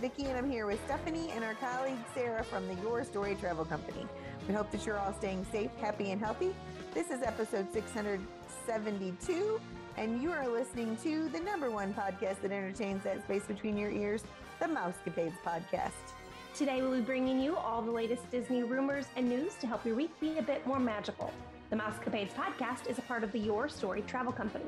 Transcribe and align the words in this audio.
Vicki, 0.00 0.26
and 0.26 0.38
I'm 0.38 0.48
here 0.48 0.64
with 0.64 0.78
Stephanie 0.84 1.30
and 1.32 1.42
our 1.42 1.54
colleague 1.54 1.98
Sarah 2.14 2.44
from 2.44 2.68
the 2.68 2.74
Your 2.82 3.02
Story 3.02 3.34
Travel 3.34 3.64
Company. 3.64 4.06
We 4.46 4.54
hope 4.54 4.70
that 4.70 4.86
you're 4.86 4.96
all 4.96 5.12
staying 5.12 5.44
safe, 5.50 5.74
happy, 5.80 6.12
and 6.12 6.20
healthy. 6.20 6.54
This 6.94 7.10
is 7.10 7.20
episode 7.22 7.72
672, 7.72 9.60
and 9.96 10.22
you 10.22 10.30
are 10.30 10.46
listening 10.46 10.96
to 10.98 11.28
the 11.30 11.40
number 11.40 11.68
one 11.68 11.92
podcast 11.92 12.42
that 12.42 12.52
entertains 12.52 13.02
that 13.02 13.24
space 13.24 13.42
between 13.42 13.76
your 13.76 13.90
ears, 13.90 14.22
the 14.60 14.66
Mousecapades 14.66 15.34
podcast. 15.44 16.14
Today, 16.54 16.80
we'll 16.80 16.94
be 16.94 17.00
bringing 17.00 17.42
you 17.42 17.56
all 17.56 17.82
the 17.82 17.90
latest 17.90 18.30
Disney 18.30 18.62
rumors 18.62 19.06
and 19.16 19.28
news 19.28 19.54
to 19.56 19.66
help 19.66 19.84
your 19.84 19.96
week 19.96 20.12
be 20.20 20.38
a 20.38 20.42
bit 20.42 20.64
more 20.64 20.78
magical. 20.78 21.32
The 21.70 21.76
Mousecapades 21.76 22.32
podcast 22.34 22.88
is 22.88 22.98
a 22.98 23.02
part 23.02 23.24
of 23.24 23.32
the 23.32 23.40
Your 23.40 23.68
Story 23.68 24.02
Travel 24.02 24.32
Company. 24.32 24.66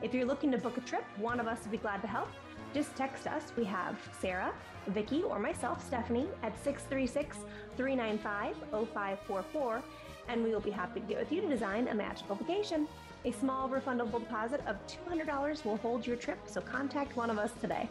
If 0.00 0.14
you're 0.14 0.24
looking 0.24 0.50
to 0.52 0.58
book 0.58 0.78
a 0.78 0.80
trip, 0.80 1.04
one 1.18 1.38
of 1.38 1.46
us 1.46 1.60
would 1.64 1.70
be 1.70 1.76
glad 1.76 2.00
to 2.00 2.08
help. 2.08 2.30
Just 2.72 2.94
text 2.94 3.26
us. 3.26 3.52
We 3.56 3.64
have 3.64 3.96
Sarah, 4.20 4.52
Vicki, 4.88 5.22
or 5.22 5.38
myself, 5.38 5.84
Stephanie, 5.84 6.28
at 6.42 6.56
636 6.62 7.38
395 7.76 8.54
0544, 8.70 9.82
and 10.28 10.44
we 10.44 10.50
will 10.50 10.60
be 10.60 10.70
happy 10.70 11.00
to 11.00 11.06
get 11.06 11.18
with 11.18 11.32
you 11.32 11.40
to 11.40 11.48
design 11.48 11.88
a 11.88 11.94
magical 11.94 12.36
vacation. 12.36 12.86
A 13.24 13.32
small 13.32 13.68
refundable 13.68 14.20
deposit 14.20 14.62
of 14.66 14.76
$200 14.86 15.64
will 15.64 15.76
hold 15.78 16.06
your 16.06 16.16
trip, 16.16 16.38
so 16.46 16.60
contact 16.60 17.16
one 17.16 17.28
of 17.28 17.38
us 17.38 17.50
today. 17.60 17.88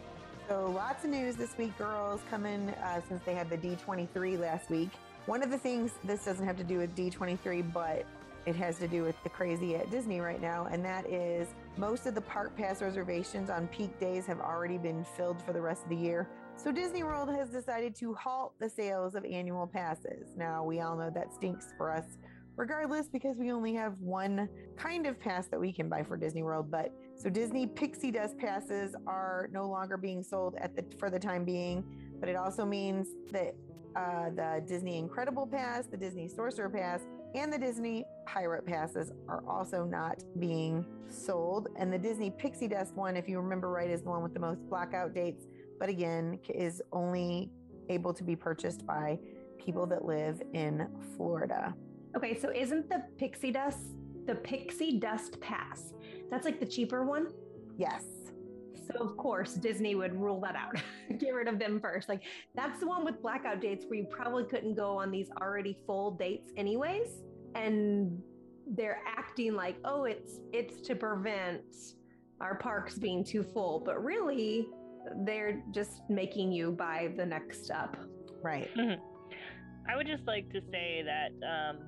So, 0.48 0.66
lots 0.66 1.04
of 1.04 1.10
news 1.10 1.36
this 1.36 1.56
week, 1.58 1.76
girls, 1.78 2.20
coming 2.30 2.70
uh, 2.70 3.00
since 3.06 3.22
they 3.24 3.34
had 3.34 3.48
the 3.50 3.58
D23 3.58 4.38
last 4.40 4.70
week. 4.70 4.90
One 5.26 5.42
of 5.42 5.50
the 5.50 5.58
things, 5.58 5.92
this 6.02 6.24
doesn't 6.24 6.44
have 6.44 6.56
to 6.56 6.64
do 6.64 6.78
with 6.78 6.96
D23, 6.96 7.72
but 7.72 8.04
it 8.50 8.56
has 8.56 8.78
to 8.80 8.88
do 8.88 9.04
with 9.04 9.14
the 9.22 9.28
crazy 9.28 9.76
at 9.76 9.90
Disney 9.90 10.20
right 10.20 10.42
now, 10.42 10.66
and 10.70 10.84
that 10.84 11.08
is 11.08 11.48
most 11.76 12.06
of 12.06 12.16
the 12.16 12.20
park 12.20 12.56
pass 12.56 12.82
reservations 12.82 13.48
on 13.48 13.68
peak 13.68 13.98
days 14.00 14.26
have 14.26 14.40
already 14.40 14.76
been 14.76 15.04
filled 15.04 15.40
for 15.42 15.52
the 15.52 15.60
rest 15.60 15.84
of 15.84 15.88
the 15.88 15.96
year. 15.96 16.28
So 16.56 16.72
Disney 16.72 17.04
World 17.04 17.30
has 17.30 17.48
decided 17.48 17.94
to 17.96 18.12
halt 18.14 18.54
the 18.58 18.68
sales 18.68 19.14
of 19.14 19.24
annual 19.24 19.68
passes. 19.68 20.34
Now, 20.36 20.64
we 20.64 20.80
all 20.80 20.96
know 20.96 21.10
that 21.10 21.32
stinks 21.32 21.72
for 21.78 21.92
us 21.92 22.18
regardless 22.56 23.08
because 23.08 23.38
we 23.38 23.52
only 23.52 23.72
have 23.72 23.98
one 24.00 24.48
kind 24.76 25.06
of 25.06 25.18
pass 25.18 25.46
that 25.46 25.58
we 25.58 25.72
can 25.72 25.88
buy 25.88 26.02
for 26.02 26.16
Disney 26.16 26.42
World, 26.42 26.70
but 26.70 26.92
so 27.16 27.30
Disney 27.30 27.66
Pixie 27.66 28.10
Dust 28.10 28.36
passes 28.36 28.96
are 29.06 29.48
no 29.52 29.68
longer 29.68 29.96
being 29.96 30.22
sold 30.22 30.56
at 30.58 30.74
the 30.74 30.84
for 30.98 31.08
the 31.08 31.18
time 31.18 31.44
being, 31.44 31.84
but 32.18 32.28
it 32.28 32.36
also 32.36 32.66
means 32.66 33.08
that 33.30 33.54
uh, 33.96 34.30
the 34.30 34.62
Disney 34.66 34.98
Incredible 34.98 35.46
Pass, 35.46 35.86
the 35.86 35.96
Disney 35.96 36.28
Sorcerer 36.28 36.68
Pass, 36.68 37.00
and 37.34 37.52
the 37.52 37.58
Disney 37.58 38.04
Pirate 38.26 38.66
Passes 38.66 39.12
are 39.28 39.42
also 39.48 39.84
not 39.84 40.22
being 40.38 40.84
sold. 41.08 41.68
And 41.76 41.92
the 41.92 41.98
Disney 41.98 42.30
Pixie 42.30 42.68
Dust 42.68 42.94
one, 42.94 43.16
if 43.16 43.28
you 43.28 43.40
remember 43.40 43.70
right, 43.70 43.90
is 43.90 44.02
the 44.02 44.10
one 44.10 44.22
with 44.22 44.34
the 44.34 44.40
most 44.40 44.68
blackout 44.68 45.14
dates, 45.14 45.46
but 45.78 45.88
again, 45.88 46.38
is 46.48 46.82
only 46.92 47.50
able 47.88 48.12
to 48.14 48.24
be 48.24 48.36
purchased 48.36 48.86
by 48.86 49.18
people 49.58 49.86
that 49.86 50.04
live 50.04 50.42
in 50.54 50.88
Florida. 51.16 51.74
Okay, 52.16 52.38
so 52.38 52.50
isn't 52.50 52.88
the 52.88 53.04
Pixie 53.18 53.52
Dust 53.52 53.78
the 54.26 54.34
Pixie 54.34 54.98
Dust 54.98 55.40
Pass? 55.40 55.94
That's 56.30 56.44
like 56.44 56.60
the 56.60 56.66
cheaper 56.66 57.04
one? 57.04 57.28
Yes. 57.76 58.04
So 58.92 59.04
of 59.04 59.16
course 59.16 59.54
Disney 59.54 59.94
would 59.94 60.18
rule 60.18 60.40
that 60.40 60.56
out. 60.56 60.76
Get 61.18 61.34
rid 61.34 61.48
of 61.48 61.58
them 61.58 61.80
first. 61.80 62.08
Like 62.08 62.22
that's 62.54 62.80
the 62.80 62.86
one 62.86 63.04
with 63.04 63.20
blackout 63.22 63.60
dates 63.60 63.84
where 63.86 63.98
you 63.98 64.06
probably 64.10 64.44
couldn't 64.44 64.74
go 64.74 64.98
on 64.98 65.10
these 65.10 65.28
already 65.40 65.76
full 65.86 66.12
dates 66.12 66.50
anyways. 66.56 67.22
And 67.54 68.20
they're 68.66 69.00
acting 69.06 69.54
like, 69.54 69.76
oh, 69.84 70.04
it's 70.04 70.40
it's 70.52 70.80
to 70.88 70.94
prevent 70.94 71.64
our 72.40 72.56
parks 72.56 72.98
being 72.98 73.24
too 73.24 73.42
full. 73.42 73.80
But 73.84 74.02
really, 74.02 74.68
they're 75.24 75.62
just 75.72 76.02
making 76.08 76.52
you 76.52 76.72
buy 76.72 77.12
the 77.16 77.26
next 77.26 77.70
up. 77.70 77.96
Right. 78.42 78.68
I 79.90 79.96
would 79.96 80.06
just 80.06 80.24
like 80.26 80.50
to 80.52 80.60
say 80.70 81.02
that 81.04 81.32
um, 81.46 81.78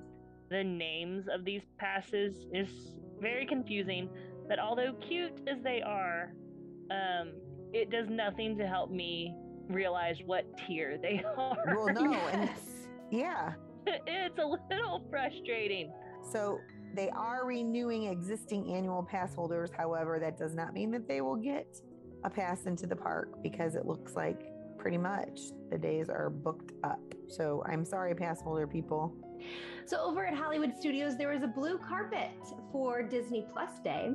the 0.49 0.63
names 0.63 1.25
of 1.33 1.45
these 1.45 1.61
passes 1.77 2.35
is 2.53 2.95
very 3.19 3.45
confusing. 3.45 4.09
That 4.49 4.59
although 4.59 4.93
cute 5.07 5.39
as 5.47 5.63
they 5.63 5.81
are, 5.81 6.33
um, 6.91 7.33
it 7.73 7.89
does 7.89 8.07
nothing 8.09 8.57
to 8.57 8.67
help 8.67 8.91
me 8.91 9.35
realize 9.69 10.17
what 10.25 10.45
tier 10.65 10.97
they 11.01 11.23
are. 11.37 11.57
Well, 11.75 11.93
no. 11.93 12.13
And 12.13 12.49
yeah. 13.11 13.53
it's 13.87 14.37
a 14.39 14.45
little 14.45 15.05
frustrating. 15.09 15.91
So 16.31 16.59
they 16.95 17.09
are 17.09 17.45
renewing 17.45 18.05
existing 18.05 18.73
annual 18.73 19.03
pass 19.03 19.35
holders. 19.35 19.71
However, 19.75 20.19
that 20.19 20.37
does 20.37 20.53
not 20.55 20.73
mean 20.73 20.91
that 20.91 21.07
they 21.07 21.21
will 21.21 21.35
get 21.35 21.67
a 22.23 22.29
pass 22.29 22.65
into 22.65 22.87
the 22.87 22.95
park 22.95 23.41
because 23.41 23.75
it 23.75 23.85
looks 23.85 24.15
like 24.15 24.41
pretty 24.77 24.97
much 24.97 25.39
the 25.69 25.77
days 25.77 26.09
are 26.09 26.29
booked 26.29 26.73
up. 26.83 27.01
So 27.27 27.63
I'm 27.65 27.83
sorry, 27.83 28.15
pass 28.15 28.41
holder 28.41 28.67
people. 28.67 29.13
So 29.85 29.99
over 29.99 30.25
at 30.25 30.33
Hollywood 30.33 30.77
Studios, 30.77 31.17
there 31.17 31.29
was 31.29 31.43
a 31.43 31.47
blue 31.47 31.77
carpet 31.77 32.31
for 32.71 33.03
Disney 33.03 33.45
Plus 33.51 33.79
Day. 33.83 34.11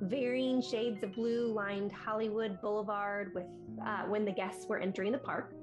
Varying 0.00 0.60
shades 0.60 1.02
of 1.02 1.14
blue 1.14 1.52
lined 1.52 1.92
Hollywood 1.92 2.60
Boulevard 2.60 3.32
with 3.34 3.46
uh, 3.86 4.02
when 4.02 4.24
the 4.24 4.32
guests 4.32 4.66
were 4.68 4.78
entering 4.78 5.12
the 5.12 5.18
park. 5.18 5.54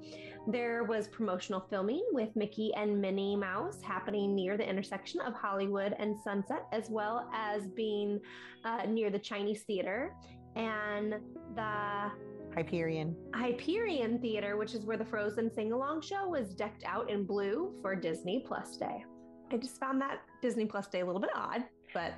There 0.46 0.84
was 0.84 1.08
promotional 1.08 1.66
filming 1.68 2.04
with 2.12 2.34
Mickey 2.34 2.72
and 2.74 3.00
Minnie 3.00 3.36
Mouse 3.36 3.82
happening 3.82 4.34
near 4.34 4.56
the 4.56 4.68
intersection 4.68 5.20
of 5.20 5.34
Hollywood 5.34 5.94
and 5.98 6.16
Sunset, 6.24 6.66
as 6.72 6.88
well 6.88 7.30
as 7.34 7.68
being 7.68 8.20
uh, 8.64 8.82
near 8.88 9.10
the 9.10 9.18
Chinese 9.18 9.62
Theater 9.62 10.14
and 10.56 11.14
the 11.54 12.10
Hyperion. 12.54 13.14
Hyperion 13.34 14.18
Theater, 14.18 14.56
which 14.56 14.74
is 14.74 14.84
where 14.84 14.96
the 14.96 15.04
Frozen 15.04 15.52
sing 15.54 15.72
along 15.72 16.02
show 16.02 16.28
was 16.28 16.54
decked 16.54 16.82
out 16.84 17.10
in 17.10 17.24
blue 17.24 17.72
for 17.80 17.94
Disney 17.94 18.44
Plus 18.46 18.76
Day. 18.76 19.04
I 19.52 19.56
just 19.56 19.78
found 19.78 20.00
that 20.00 20.22
Disney 20.42 20.66
Plus 20.66 20.88
Day 20.88 21.00
a 21.00 21.06
little 21.06 21.20
bit 21.20 21.30
odd, 21.34 21.64
but 21.92 22.14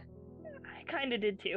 kind 0.93 1.13
of 1.13 1.21
did 1.21 1.41
too. 1.41 1.57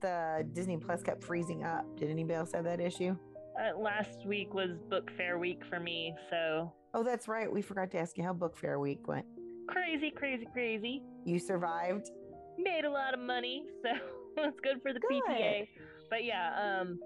the 0.00 0.46
Disney 0.52 0.76
Plus 0.76 1.02
kept 1.02 1.24
freezing 1.24 1.64
up. 1.64 1.84
Did 1.96 2.10
anybody 2.10 2.34
else 2.34 2.52
have 2.52 2.64
that 2.64 2.80
issue? 2.80 3.16
Uh, 3.58 3.76
last 3.78 4.24
week 4.26 4.54
was 4.54 4.70
book 4.88 5.10
fair 5.16 5.38
week 5.38 5.60
for 5.68 5.80
me, 5.80 6.14
so. 6.30 6.72
Oh, 6.94 7.02
that's 7.02 7.26
right. 7.26 7.50
We 7.52 7.60
forgot 7.62 7.90
to 7.92 7.98
ask 7.98 8.16
you 8.16 8.24
how 8.24 8.32
book 8.32 8.56
fair 8.56 8.78
week 8.78 9.06
went. 9.08 9.26
Crazy, 9.68 10.10
crazy, 10.10 10.46
crazy. 10.52 11.02
You 11.24 11.38
survived. 11.38 12.10
Made 12.56 12.84
a 12.84 12.90
lot 12.90 13.14
of 13.14 13.20
money, 13.20 13.64
so 13.82 13.90
it's 14.36 14.60
good 14.60 14.80
for 14.82 14.92
the 14.92 15.00
Good. 15.00 15.22
PTA. 15.28 15.68
But 16.10 16.24
yeah, 16.24 16.80
um, 16.80 16.98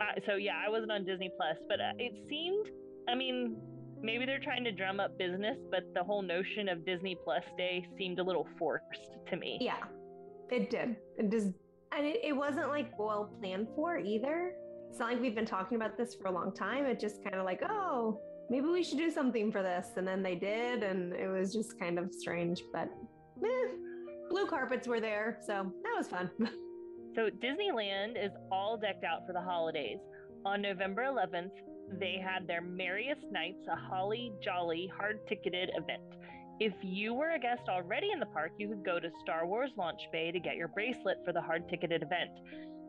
I, 0.00 0.18
so 0.26 0.36
yeah, 0.36 0.54
I 0.64 0.70
wasn't 0.70 0.92
on 0.92 1.04
Disney 1.04 1.30
Plus, 1.36 1.56
but 1.68 1.80
uh, 1.80 1.92
it 1.98 2.12
seemed. 2.28 2.70
I 3.08 3.14
mean, 3.14 3.56
maybe 4.00 4.24
they're 4.24 4.40
trying 4.40 4.64
to 4.64 4.72
drum 4.72 5.00
up 5.00 5.18
business, 5.18 5.58
but 5.70 5.82
the 5.94 6.02
whole 6.02 6.22
notion 6.22 6.68
of 6.68 6.84
Disney 6.86 7.16
Plus 7.22 7.42
Day 7.58 7.86
seemed 7.98 8.18
a 8.18 8.22
little 8.22 8.46
forced 8.58 9.16
to 9.30 9.36
me. 9.36 9.58
yeah, 9.60 9.82
it 10.50 10.70
did. 10.70 10.96
It 11.18 11.30
just, 11.30 11.48
and 11.96 12.06
it, 12.06 12.20
it 12.22 12.32
wasn't 12.32 12.68
like 12.68 12.98
well 12.98 13.30
planned 13.40 13.68
for 13.74 13.98
either. 13.98 14.52
It's 14.90 14.98
not 14.98 15.12
like 15.12 15.20
we've 15.20 15.34
been 15.34 15.46
talking 15.46 15.76
about 15.76 15.96
this 15.96 16.14
for 16.14 16.28
a 16.28 16.32
long 16.32 16.54
time. 16.54 16.86
It 16.86 17.00
just 17.00 17.22
kind 17.22 17.36
of 17.36 17.44
like, 17.44 17.60
oh, 17.68 18.20
maybe 18.48 18.66
we 18.68 18.82
should 18.82 18.98
do 18.98 19.10
something 19.10 19.50
for 19.52 19.62
this. 19.62 19.88
And 19.96 20.06
then 20.06 20.22
they 20.22 20.34
did, 20.34 20.82
and 20.82 21.12
it 21.12 21.28
was 21.28 21.52
just 21.52 21.78
kind 21.78 21.98
of 21.98 22.14
strange, 22.14 22.62
but 22.72 22.88
blue 24.30 24.46
carpets 24.46 24.86
were 24.88 25.00
there. 25.00 25.38
So 25.46 25.72
that 25.82 25.94
was 25.96 26.08
fun. 26.08 26.30
So 27.16 27.30
Disneyland 27.30 28.22
is 28.22 28.30
all 28.52 28.76
decked 28.76 29.02
out 29.02 29.26
for 29.26 29.32
the 29.32 29.40
holidays. 29.40 30.00
On 30.44 30.60
November 30.60 31.04
11th, 31.04 31.50
they 31.98 32.22
had 32.22 32.46
their 32.46 32.60
Merriest 32.60 33.24
Nights, 33.32 33.66
a 33.72 33.74
holly 33.74 34.32
jolly 34.44 34.92
hard 34.94 35.26
ticketed 35.26 35.70
event. 35.76 36.02
If 36.58 36.72
you 36.82 37.12
were 37.12 37.32
a 37.32 37.38
guest 37.38 37.68
already 37.68 38.10
in 38.12 38.20
the 38.20 38.26
park, 38.26 38.52
you 38.56 38.68
could 38.68 38.84
go 38.84 38.98
to 38.98 39.10
Star 39.20 39.46
Wars 39.46 39.70
Launch 39.76 40.00
Bay 40.10 40.30
to 40.30 40.40
get 40.40 40.56
your 40.56 40.68
bracelet 40.68 41.18
for 41.24 41.32
the 41.32 41.40
hard 41.40 41.68
ticketed 41.68 42.02
event. 42.02 42.30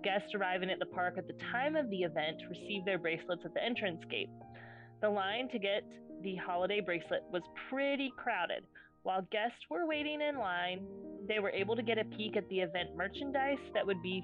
Guests 0.03 0.33
arriving 0.33 0.69
at 0.69 0.79
the 0.79 0.85
park 0.85 1.15
at 1.17 1.27
the 1.27 1.35
time 1.51 1.75
of 1.75 1.89
the 1.89 2.03
event 2.03 2.37
receive 2.49 2.85
their 2.85 2.97
bracelets 2.97 3.43
at 3.43 3.53
the 3.53 3.63
entrance 3.63 4.01
gate. 4.09 4.29
The 5.01 5.09
line 5.09 5.49
to 5.49 5.59
get 5.59 5.83
the 6.23 6.35
holiday 6.35 6.79
bracelet 6.79 7.23
was 7.31 7.43
pretty 7.69 8.13
crowded. 8.15 8.63
While 9.03 9.27
guests 9.31 9.59
were 9.69 9.85
waiting 9.85 10.21
in 10.21 10.37
line, 10.37 10.85
they 11.27 11.39
were 11.39 11.51
able 11.51 11.75
to 11.75 11.83
get 11.83 11.97
a 11.97 12.05
peek 12.05 12.37
at 12.37 12.47
the 12.49 12.61
event 12.61 12.95
merchandise 12.95 13.59
that 13.73 13.85
would 13.85 14.01
be 14.01 14.23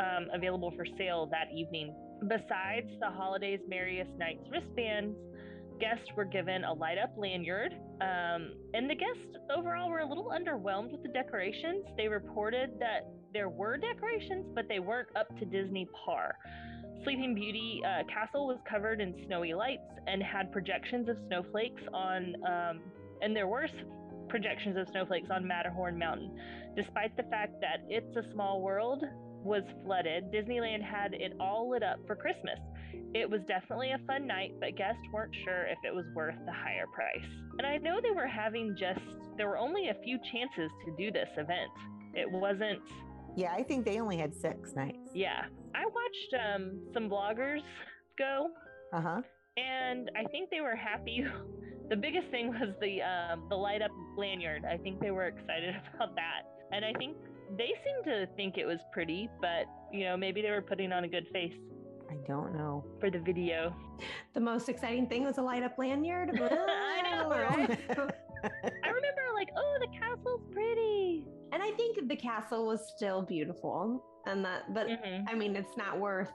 um, 0.00 0.28
available 0.32 0.72
for 0.76 0.86
sale 0.96 1.26
that 1.32 1.48
evening 1.52 1.94
Besides 2.28 2.88
the 3.00 3.10
holiday's 3.10 3.60
merriest 3.68 4.12
nights 4.16 4.48
wristbands, 4.50 5.16
guests 5.80 6.06
were 6.16 6.24
given 6.24 6.64
a 6.64 6.72
light 6.72 6.98
up 6.98 7.14
lanyard. 7.16 7.72
Um, 8.00 8.54
and 8.74 8.88
the 8.88 8.94
guests 8.94 9.36
overall 9.54 9.90
were 9.90 10.00
a 10.00 10.08
little 10.08 10.30
underwhelmed 10.30 10.92
with 10.92 11.02
the 11.02 11.08
decorations. 11.08 11.84
They 11.96 12.08
reported 12.08 12.70
that 12.80 13.08
there 13.32 13.48
were 13.48 13.76
decorations, 13.76 14.46
but 14.54 14.66
they 14.68 14.78
weren't 14.78 15.08
up 15.16 15.36
to 15.38 15.44
Disney 15.44 15.88
par. 16.04 16.36
Sleeping 17.02 17.34
Beauty 17.34 17.82
uh, 17.84 18.04
Castle 18.12 18.46
was 18.46 18.58
covered 18.68 19.00
in 19.00 19.14
snowy 19.26 19.52
lights 19.52 19.82
and 20.06 20.22
had 20.22 20.52
projections 20.52 21.08
of 21.08 21.16
snowflakes 21.26 21.82
on, 21.92 22.34
um, 22.46 22.80
and 23.20 23.34
there 23.36 23.46
were 23.46 23.66
projections 24.28 24.76
of 24.78 24.88
snowflakes 24.90 25.28
on 25.30 25.46
Matterhorn 25.46 25.98
Mountain. 25.98 26.30
Despite 26.76 27.16
the 27.16 27.24
fact 27.24 27.60
that 27.60 27.84
It's 27.88 28.16
a 28.16 28.32
Small 28.32 28.62
World 28.62 29.04
was 29.42 29.62
flooded, 29.84 30.32
Disneyland 30.32 30.82
had 30.82 31.12
it 31.12 31.34
all 31.38 31.70
lit 31.70 31.82
up 31.82 31.98
for 32.06 32.16
Christmas. 32.16 32.58
It 33.14 33.30
was 33.30 33.40
definitely 33.46 33.92
a 33.92 34.00
fun 34.06 34.26
night, 34.26 34.54
but 34.58 34.76
guests 34.76 35.00
weren't 35.12 35.34
sure 35.44 35.66
if 35.66 35.78
it 35.84 35.94
was 35.94 36.04
worth 36.14 36.34
the 36.46 36.52
higher 36.52 36.86
price. 36.92 37.30
And 37.58 37.66
I 37.66 37.76
know 37.78 38.00
they 38.02 38.10
were 38.10 38.26
having 38.26 38.76
just, 38.76 39.00
there 39.36 39.48
were 39.48 39.56
only 39.56 39.88
a 39.88 39.94
few 40.02 40.18
chances 40.32 40.70
to 40.84 40.94
do 40.98 41.12
this 41.12 41.28
event. 41.36 41.70
It 42.12 42.28
wasn't. 42.30 42.80
Yeah, 43.36 43.52
I 43.52 43.62
think 43.62 43.84
they 43.84 44.00
only 44.00 44.16
had 44.16 44.34
six 44.34 44.74
nights. 44.74 45.10
Yeah. 45.14 45.44
I 45.76 45.84
watched 45.84 46.44
um, 46.44 46.80
some 46.92 47.08
bloggers 47.08 47.62
go. 48.18 48.48
Uh 48.92 49.00
huh. 49.00 49.22
And 49.56 50.10
I 50.16 50.24
think 50.30 50.50
they 50.50 50.60
were 50.60 50.74
happy. 50.74 51.24
the 51.90 51.96
biggest 51.96 52.28
thing 52.32 52.48
was 52.48 52.74
the 52.80 53.02
um, 53.02 53.46
the 53.48 53.56
light 53.56 53.82
up 53.82 53.90
lanyard. 54.16 54.64
I 54.64 54.76
think 54.76 55.00
they 55.00 55.10
were 55.10 55.26
excited 55.26 55.74
about 55.94 56.14
that. 56.16 56.42
And 56.72 56.84
I 56.84 56.92
think 56.98 57.16
they 57.56 57.70
seemed 57.84 58.04
to 58.06 58.26
think 58.34 58.56
it 58.56 58.66
was 58.66 58.78
pretty, 58.92 59.28
but 59.40 59.66
you 59.92 60.04
know, 60.04 60.16
maybe 60.16 60.42
they 60.42 60.50
were 60.50 60.62
putting 60.62 60.92
on 60.92 61.04
a 61.04 61.08
good 61.08 61.26
face. 61.32 61.52
I 62.14 62.26
don't 62.26 62.54
know. 62.54 62.84
For 63.00 63.10
the 63.10 63.18
video. 63.18 63.74
The 64.34 64.40
most 64.40 64.68
exciting 64.68 65.08
thing 65.08 65.24
was 65.24 65.38
a 65.38 65.42
light 65.42 65.62
up 65.62 65.78
lanyard. 65.78 66.30
I 66.40 67.02
know, 67.02 67.28
right? 67.28 67.78
I 68.44 68.88
remember 68.88 69.22
like, 69.34 69.50
oh, 69.56 69.78
the 69.80 69.88
castle's 69.98 70.42
pretty. 70.52 71.26
And 71.52 71.62
I 71.62 71.70
think 71.72 72.08
the 72.08 72.16
castle 72.16 72.66
was 72.66 72.92
still 72.96 73.22
beautiful. 73.22 74.04
And 74.26 74.44
that 74.44 74.72
but 74.72 74.86
mm-hmm. 74.86 75.28
I 75.28 75.34
mean 75.34 75.56
it's 75.56 75.76
not 75.76 75.98
worth 75.98 76.30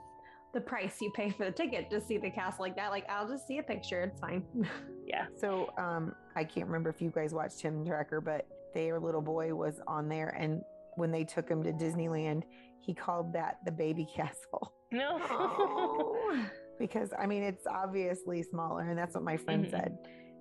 the 0.54 0.62
price 0.62 0.98
you 1.02 1.12
pay 1.16 1.30
for 1.30 1.46
the 1.46 1.52
ticket 1.52 1.90
to 1.92 2.02
see 2.02 2.18
the 2.18 2.30
castle 2.30 2.64
like 2.64 2.76
that. 2.76 2.90
Like 2.90 3.06
I'll 3.10 3.28
just 3.28 3.48
see 3.48 3.60
a 3.60 3.64
picture. 3.64 4.04
It's 4.04 4.20
fine. 4.20 4.44
yeah. 5.06 5.26
So 5.40 5.72
um 5.78 6.14
I 6.36 6.44
can't 6.44 6.68
remember 6.68 6.90
if 6.90 7.02
you 7.02 7.10
guys 7.10 7.34
watched 7.34 7.60
Tim 7.60 7.86
Tracker, 7.86 8.22
but 8.22 8.48
their 8.74 9.00
little 9.00 9.22
boy 9.22 9.54
was 9.54 9.80
on 9.88 10.10
there 10.10 10.30
and 10.30 10.62
when 10.96 11.12
they 11.12 11.24
took 11.24 11.48
him 11.48 11.64
to 11.64 11.72
Disneyland, 11.72 12.44
he 12.80 12.94
called 12.94 13.34
that 13.34 13.60
the 13.66 13.72
baby 13.72 14.06
castle. 14.06 14.74
No. 14.92 15.20
Oh. 15.30 16.46
because 16.80 17.10
I 17.18 17.26
mean, 17.26 17.44
it's 17.44 17.68
obviously 17.68 18.44
smaller, 18.44 18.90
and 18.90 18.98
that's 18.98 19.16
what 19.16 19.24
my 19.24 19.38
friend 19.38 19.66
mm-hmm. 19.66 19.76
said. 19.76 19.98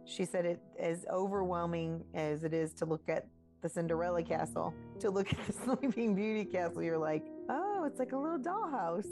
She 0.06 0.24
said 0.24 0.46
it 0.46 0.60
as 0.78 1.04
overwhelming 1.12 2.02
as 2.14 2.44
it 2.44 2.54
is 2.54 2.72
to 2.74 2.86
look 2.86 3.08
at 3.08 3.26
the 3.62 3.68
Cinderella 3.68 4.22
castle, 4.22 4.72
to 5.00 5.10
look 5.10 5.32
at 5.32 5.46
the 5.46 5.52
Sleeping 5.64 6.14
Beauty 6.14 6.44
castle, 6.44 6.82
you're 6.82 6.98
like, 6.98 7.24
oh, 7.48 7.84
it's 7.86 7.98
like 7.98 8.12
a 8.12 8.16
little 8.16 8.38
dollhouse. 8.38 9.06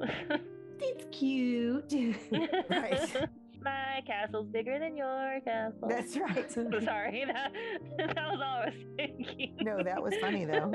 it's 0.80 1.04
cute. 1.16 1.92
right. 2.70 3.28
My 3.62 4.00
castle's 4.06 4.48
bigger 4.48 4.78
than 4.78 4.96
your 4.96 5.40
castle. 5.44 5.88
That's 5.88 6.16
right. 6.16 6.50
Sorry, 6.50 7.24
that, 7.26 7.52
that 7.98 8.16
was 8.16 8.40
all 8.42 8.62
I 8.62 8.64
was 8.66 8.74
thinking. 8.96 9.56
No, 9.60 9.82
that 9.82 10.02
was 10.02 10.14
funny 10.20 10.46
though. 10.46 10.72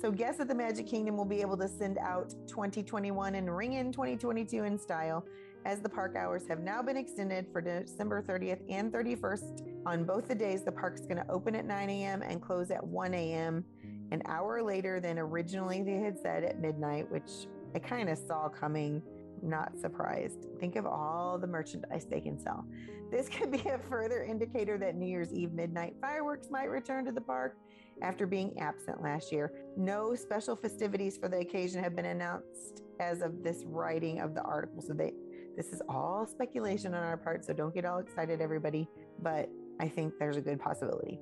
So 0.00 0.10
guests 0.10 0.40
at 0.40 0.48
the 0.48 0.54
Magic 0.54 0.86
Kingdom 0.86 1.16
will 1.16 1.24
be 1.24 1.40
able 1.40 1.56
to 1.56 1.68
send 1.68 1.98
out 1.98 2.34
2021 2.46 3.36
and 3.36 3.56
ring 3.56 3.74
in 3.74 3.92
2022 3.92 4.64
in 4.64 4.78
style 4.78 5.24
as 5.64 5.80
the 5.80 5.88
park 5.88 6.16
hours 6.16 6.46
have 6.48 6.60
now 6.60 6.82
been 6.82 6.96
extended 6.96 7.46
for 7.52 7.60
December 7.60 8.22
30th 8.22 8.60
and 8.68 8.92
31st. 8.92 9.62
On 9.86 10.04
both 10.04 10.28
the 10.28 10.34
days, 10.34 10.62
the 10.62 10.72
park 10.72 10.98
is 10.98 11.06
going 11.06 11.16
to 11.16 11.30
open 11.30 11.54
at 11.54 11.64
9 11.64 11.90
a.m. 11.90 12.22
and 12.22 12.42
close 12.42 12.70
at 12.70 12.84
1 12.84 13.14
a.m. 13.14 13.64
An 14.10 14.20
hour 14.26 14.62
later 14.62 15.00
than 15.00 15.18
originally 15.18 15.82
they 15.82 15.96
had 15.96 16.18
said 16.18 16.44
at 16.44 16.60
midnight, 16.60 17.10
which 17.10 17.46
I 17.74 17.78
kind 17.78 18.10
of 18.10 18.18
saw 18.18 18.48
coming 18.48 19.02
not 19.42 19.78
surprised. 19.78 20.46
Think 20.58 20.76
of 20.76 20.86
all 20.86 21.38
the 21.38 21.46
merchandise 21.46 22.06
they 22.06 22.20
can 22.20 22.38
sell. 22.38 22.64
This 23.10 23.28
could 23.30 23.50
be 23.50 23.62
a 23.68 23.78
further 23.88 24.24
indicator 24.24 24.76
that 24.78 24.96
New 24.96 25.06
Year's 25.06 25.32
Eve 25.32 25.52
midnight 25.52 25.94
fireworks 26.00 26.50
might 26.50 26.70
return 26.70 27.04
to 27.04 27.12
the 27.12 27.20
park 27.20 27.56
after 28.04 28.26
being 28.26 28.56
absent 28.60 29.02
last 29.02 29.32
year. 29.32 29.50
No 29.76 30.14
special 30.14 30.54
festivities 30.54 31.16
for 31.16 31.28
the 31.28 31.38
occasion 31.38 31.82
have 31.82 31.96
been 31.96 32.04
announced 32.04 32.82
as 33.00 33.22
of 33.22 33.42
this 33.42 33.64
writing 33.66 34.20
of 34.20 34.34
the 34.34 34.42
article. 34.42 34.82
So 34.82 34.92
they 34.92 35.14
this 35.56 35.72
is 35.72 35.80
all 35.88 36.26
speculation 36.26 36.94
on 36.94 37.02
our 37.04 37.16
part, 37.16 37.44
so 37.44 37.52
don't 37.52 37.72
get 37.72 37.84
all 37.84 37.98
excited 37.98 38.40
everybody, 38.40 38.88
but 39.22 39.48
I 39.80 39.86
think 39.88 40.14
there's 40.18 40.36
a 40.36 40.40
good 40.40 40.60
possibility. 40.60 41.20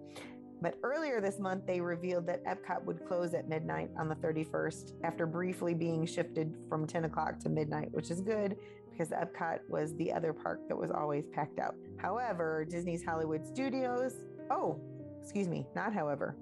But 0.63 0.79
earlier 0.83 1.21
this 1.21 1.39
month, 1.39 1.67
they 1.67 1.81
revealed 1.81 2.27
that 2.29 2.43
Epcot 2.47 2.85
would 2.85 3.05
close 3.07 3.35
at 3.35 3.49
midnight 3.49 3.91
on 3.99 4.09
the 4.09 4.15
31st 4.15 4.93
after 5.05 5.27
briefly 5.27 5.75
being 5.75 6.07
shifted 6.07 6.55
from 6.69 6.87
10 6.87 7.05
o'clock 7.05 7.41
to 7.41 7.51
midnight, 7.51 7.93
which 7.93 8.11
is 8.11 8.23
good 8.23 8.57
because 8.91 9.09
Epcot 9.11 9.59
was 9.69 9.95
the 9.97 10.11
other 10.11 10.33
park 10.33 10.61
that 10.69 10.77
was 10.77 10.91
always 10.91 11.27
packed 11.27 11.59
out. 11.59 11.75
However, 11.99 12.65
Disney's 12.65 13.05
Hollywood 13.05 13.47
Studios, 13.47 14.15
oh, 14.51 14.81
excuse 15.21 15.49
me, 15.49 15.67
not 15.75 15.93
however. 15.93 16.37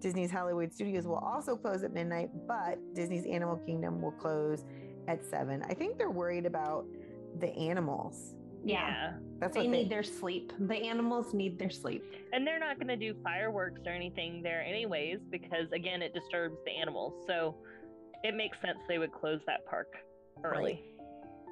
Disney's 0.00 0.30
Hollywood 0.30 0.72
Studios 0.72 1.06
will 1.06 1.16
also 1.16 1.56
close 1.56 1.82
at 1.82 1.92
midnight, 1.92 2.30
but 2.46 2.78
Disney's 2.94 3.26
Animal 3.26 3.56
Kingdom 3.66 4.00
will 4.00 4.12
close 4.12 4.64
at 5.08 5.24
7. 5.24 5.62
I 5.62 5.74
think 5.74 5.98
they're 5.98 6.10
worried 6.10 6.46
about 6.46 6.86
the 7.38 7.48
animals 7.54 8.36
yeah. 8.66 9.12
That's 9.38 9.54
they 9.54 9.68
need 9.68 9.86
they... 9.86 9.88
their 9.88 10.02
sleep. 10.02 10.52
The 10.58 10.74
animals 10.74 11.32
need 11.32 11.58
their 11.58 11.70
sleep. 11.70 12.02
And 12.32 12.44
they're 12.44 12.58
not 12.58 12.78
going 12.78 12.88
to 12.88 12.96
do 12.96 13.14
fireworks 13.22 13.80
or 13.86 13.92
anything 13.92 14.42
there, 14.42 14.62
anyways, 14.62 15.20
because 15.30 15.70
again, 15.72 16.02
it 16.02 16.12
disturbs 16.12 16.58
the 16.64 16.72
animals. 16.72 17.14
So 17.26 17.54
it 18.24 18.34
makes 18.34 18.60
sense 18.60 18.78
they 18.88 18.98
would 18.98 19.12
close 19.12 19.40
that 19.46 19.64
park 19.66 19.94
early. 20.44 20.72
Right. 20.72 20.95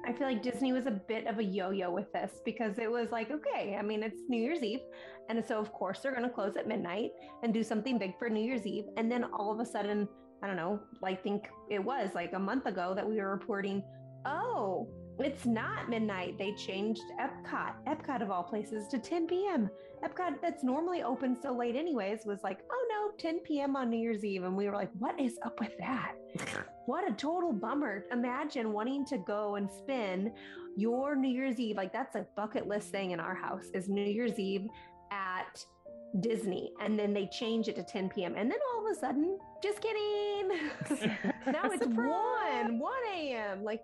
I 0.07 0.13
feel 0.13 0.27
like 0.27 0.43
Disney 0.43 0.71
was 0.71 0.85
a 0.85 0.91
bit 0.91 1.25
of 1.25 1.39
a 1.39 1.43
yo 1.43 1.71
yo 1.71 1.91
with 1.91 2.11
this 2.13 2.39
because 2.45 2.77
it 2.77 2.89
was 2.89 3.11
like, 3.11 3.31
okay, 3.31 3.75
I 3.77 3.81
mean, 3.81 4.03
it's 4.03 4.21
New 4.29 4.41
Year's 4.41 4.61
Eve. 4.61 4.81
And 5.29 5.43
so, 5.43 5.59
of 5.59 5.73
course, 5.73 5.99
they're 5.99 6.11
going 6.11 6.23
to 6.23 6.29
close 6.29 6.55
at 6.57 6.67
midnight 6.67 7.11
and 7.41 7.53
do 7.53 7.63
something 7.63 7.97
big 7.97 8.17
for 8.19 8.29
New 8.29 8.43
Year's 8.43 8.67
Eve. 8.67 8.85
And 8.97 9.11
then 9.11 9.23
all 9.23 9.51
of 9.51 9.59
a 9.59 9.65
sudden, 9.65 10.07
I 10.43 10.47
don't 10.47 10.57
know, 10.57 10.79
I 11.03 11.15
think 11.15 11.49
it 11.71 11.83
was 11.83 12.11
like 12.13 12.33
a 12.33 12.39
month 12.39 12.67
ago 12.67 12.93
that 12.93 13.07
we 13.07 13.15
were 13.15 13.31
reporting, 13.31 13.83
oh, 14.25 14.87
it's 15.19 15.45
not 15.45 15.89
midnight. 15.89 16.37
They 16.37 16.53
changed 16.53 17.03
Epcot, 17.19 17.73
Epcot 17.87 18.21
of 18.21 18.31
all 18.31 18.43
places, 18.43 18.87
to 18.89 18.99
10 18.99 19.27
p.m. 19.27 19.69
Epcot, 20.03 20.41
that's 20.41 20.63
normally 20.63 21.03
open 21.03 21.37
so 21.41 21.53
late, 21.53 21.75
anyways, 21.75 22.25
was 22.25 22.43
like, 22.43 22.59
oh 22.71 22.85
no, 22.89 23.17
10 23.17 23.39
p.m. 23.39 23.75
on 23.75 23.89
New 23.89 23.97
Year's 23.97 24.25
Eve. 24.25 24.43
And 24.43 24.55
we 24.55 24.67
were 24.67 24.75
like, 24.75 24.91
what 24.99 25.19
is 25.19 25.39
up 25.43 25.59
with 25.59 25.71
that? 25.79 26.15
what 26.85 27.09
a 27.09 27.13
total 27.13 27.53
bummer. 27.53 28.05
Imagine 28.11 28.73
wanting 28.73 29.05
to 29.05 29.17
go 29.17 29.55
and 29.55 29.69
spend 29.71 30.31
your 30.75 31.15
New 31.15 31.29
Year's 31.29 31.59
Eve. 31.59 31.77
Like, 31.77 31.93
that's 31.93 32.15
a 32.15 32.25
bucket 32.35 32.67
list 32.67 32.89
thing 32.89 33.11
in 33.11 33.19
our 33.19 33.35
house 33.35 33.65
is 33.73 33.87
New 33.87 34.03
Year's 34.03 34.37
Eve 34.37 34.67
at 35.11 35.63
Disney. 36.19 36.71
And 36.81 36.99
then 36.99 37.13
they 37.13 37.27
change 37.27 37.67
it 37.67 37.75
to 37.77 37.83
10 37.83 38.09
p.m. 38.09 38.35
And 38.35 38.51
then 38.51 38.59
all 38.73 38.85
of 38.85 38.91
a 38.91 38.99
sudden, 38.99 39.39
just 39.63 39.81
kidding. 39.81 40.49
now 41.47 41.71
it's 41.71 41.85
1, 41.85 42.79
1 42.79 42.93
a.m. 43.15 43.63
Like, 43.63 43.81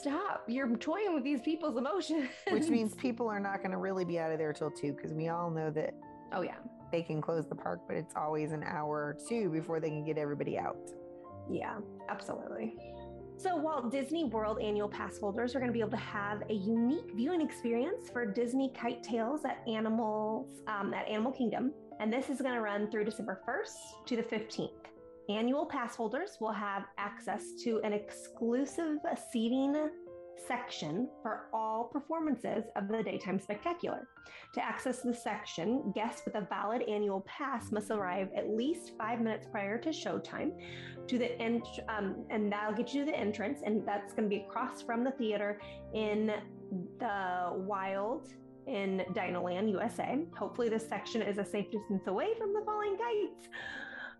stop 0.00 0.44
you're 0.46 0.76
toying 0.76 1.14
with 1.14 1.24
these 1.24 1.40
people's 1.40 1.76
emotions. 1.76 2.28
Which 2.50 2.68
means 2.68 2.94
people 2.94 3.28
are 3.28 3.40
not 3.40 3.58
going 3.58 3.70
to 3.70 3.78
really 3.78 4.04
be 4.04 4.18
out 4.18 4.32
of 4.32 4.38
there 4.38 4.52
till 4.52 4.70
two 4.70 4.92
because 4.92 5.12
we 5.12 5.28
all 5.28 5.50
know 5.50 5.70
that 5.70 5.94
oh 6.32 6.42
yeah. 6.42 6.56
they 6.92 7.02
can 7.02 7.20
close 7.20 7.46
the 7.48 7.54
park 7.54 7.80
but 7.86 7.96
it's 7.96 8.14
always 8.16 8.52
an 8.52 8.62
hour 8.62 8.96
or 8.96 9.16
two 9.28 9.50
before 9.50 9.80
they 9.80 9.88
can 9.88 10.04
get 10.04 10.18
everybody 10.18 10.58
out. 10.58 10.76
Yeah 11.50 11.78
absolutely. 12.08 12.76
So 13.36 13.56
Walt 13.56 13.90
Disney 13.90 14.24
World 14.24 14.60
annual 14.62 14.88
pass 14.88 15.18
holders 15.18 15.54
are 15.54 15.58
going 15.58 15.68
to 15.68 15.72
be 15.72 15.80
able 15.80 15.90
to 15.90 15.96
have 15.96 16.42
a 16.48 16.54
unique 16.54 17.10
viewing 17.14 17.40
experience 17.40 18.08
for 18.08 18.24
Disney 18.24 18.72
Kite 18.74 19.02
Tails 19.02 19.44
at 19.44 19.58
Animals 19.68 20.62
um, 20.68 20.94
at 20.94 21.08
Animal 21.08 21.32
Kingdom, 21.32 21.72
and 22.00 22.12
this 22.12 22.30
is 22.30 22.40
going 22.40 22.54
to 22.54 22.60
run 22.60 22.90
through 22.90 23.04
December 23.04 23.40
1st 23.46 24.06
to 24.06 24.16
the 24.16 24.22
15th. 24.22 24.83
Annual 25.28 25.66
pass 25.66 25.96
holders 25.96 26.36
will 26.40 26.52
have 26.52 26.84
access 26.98 27.52
to 27.62 27.80
an 27.82 27.94
exclusive 27.94 28.98
seating 29.32 29.88
section 30.46 31.08
for 31.22 31.46
all 31.54 31.84
performances 31.84 32.64
of 32.76 32.88
the 32.88 33.02
Daytime 33.02 33.40
Spectacular. 33.40 34.06
To 34.52 34.62
access 34.62 35.00
the 35.00 35.14
section, 35.14 35.92
guests 35.94 36.22
with 36.26 36.34
a 36.34 36.42
valid 36.42 36.82
annual 36.82 37.22
pass 37.22 37.72
must 37.72 37.90
arrive 37.90 38.28
at 38.36 38.50
least 38.50 38.92
five 38.98 39.20
minutes 39.20 39.46
prior 39.50 39.78
to 39.78 39.88
showtime 39.90 40.52
to 41.06 41.18
the 41.18 41.40
ent- 41.40 41.80
um, 41.88 42.26
and 42.30 42.52
that'll 42.52 42.74
get 42.74 42.92
you 42.92 43.04
to 43.04 43.10
the 43.10 43.16
entrance, 43.16 43.60
and 43.64 43.86
that's 43.86 44.12
going 44.12 44.28
to 44.28 44.36
be 44.36 44.42
across 44.42 44.82
from 44.82 45.04
the 45.04 45.12
theater 45.12 45.58
in 45.94 46.32
the 46.98 47.50
Wild 47.52 48.28
in 48.66 49.04
Dinoland, 49.12 49.70
USA. 49.70 50.26
Hopefully, 50.38 50.68
this 50.68 50.86
section 50.86 51.22
is 51.22 51.38
a 51.38 51.44
safe 51.44 51.70
distance 51.70 52.06
away 52.06 52.28
from 52.38 52.52
the 52.52 52.62
falling 52.64 52.96
kites 52.96 53.48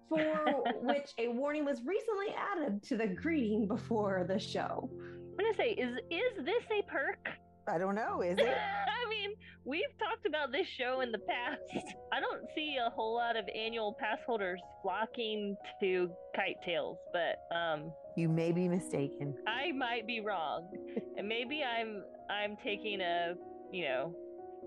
for 0.08 0.64
which 0.82 1.10
a 1.18 1.28
warning 1.28 1.64
was 1.64 1.80
recently 1.84 2.34
added 2.36 2.82
to 2.84 2.96
the 2.96 3.06
greeting 3.06 3.66
before 3.66 4.24
the 4.28 4.38
show. 4.38 4.90
I'm 4.92 5.44
gonna 5.44 5.56
say, 5.56 5.70
is 5.70 5.96
is 6.10 6.44
this 6.44 6.64
a 6.70 6.82
perk? 6.90 7.28
I 7.66 7.78
don't 7.78 7.94
know. 7.94 8.20
Is 8.20 8.38
it? 8.38 8.46
I 9.04 9.08
mean, 9.08 9.30
we've 9.64 9.82
talked 9.98 10.26
about 10.26 10.52
this 10.52 10.66
show 10.66 11.00
in 11.00 11.10
the 11.10 11.18
past. 11.18 11.62
I 12.12 12.20
don't 12.20 12.44
see 12.54 12.76
a 12.84 12.90
whole 12.90 13.14
lot 13.14 13.36
of 13.36 13.44
annual 13.54 13.96
pass 13.98 14.18
holders 14.26 14.60
flocking 14.82 15.56
to 15.80 16.10
Kite 16.36 16.56
Tails, 16.64 16.98
but 17.12 17.56
um, 17.56 17.92
you 18.16 18.28
may 18.28 18.52
be 18.52 18.68
mistaken. 18.68 19.34
I 19.46 19.72
might 19.72 20.06
be 20.06 20.20
wrong, 20.20 20.70
and 21.16 21.28
maybe 21.28 21.62
I'm 21.62 22.02
I'm 22.30 22.56
taking 22.62 23.00
a 23.00 23.34
you 23.72 23.84
know 23.84 24.14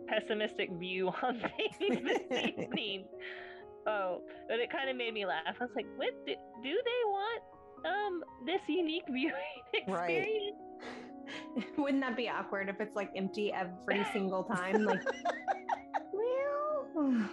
pessimistic 0.08 0.70
view 0.74 1.10
on 1.22 1.40
things 1.80 2.02
this 2.04 2.44
evening. 2.58 3.06
Oh, 3.88 4.22
but 4.50 4.60
it 4.60 4.70
kind 4.72 4.90
of 4.90 4.96
made 4.98 5.14
me 5.14 5.26
laugh. 5.26 5.56
I 5.60 5.64
was 5.64 5.72
like, 5.76 5.86
what 5.96 6.10
do, 6.26 6.34
do 6.64 6.70
they 6.70 7.02
want 7.06 7.42
um 7.86 8.24
this 8.46 8.60
unique 8.68 9.04
viewing 9.10 9.34
Right. 9.88 10.10
experience? 10.10 10.58
Wouldn't 11.78 12.02
that 12.02 12.16
be 12.18 12.30
awkward 12.30 12.70
if 12.70 12.80
it's 12.80 12.96
like 12.96 13.10
empty 13.16 13.52
every 13.54 14.06
single 14.14 14.44
time? 14.44 14.84
Like, 14.86 15.02
well, 16.14 16.88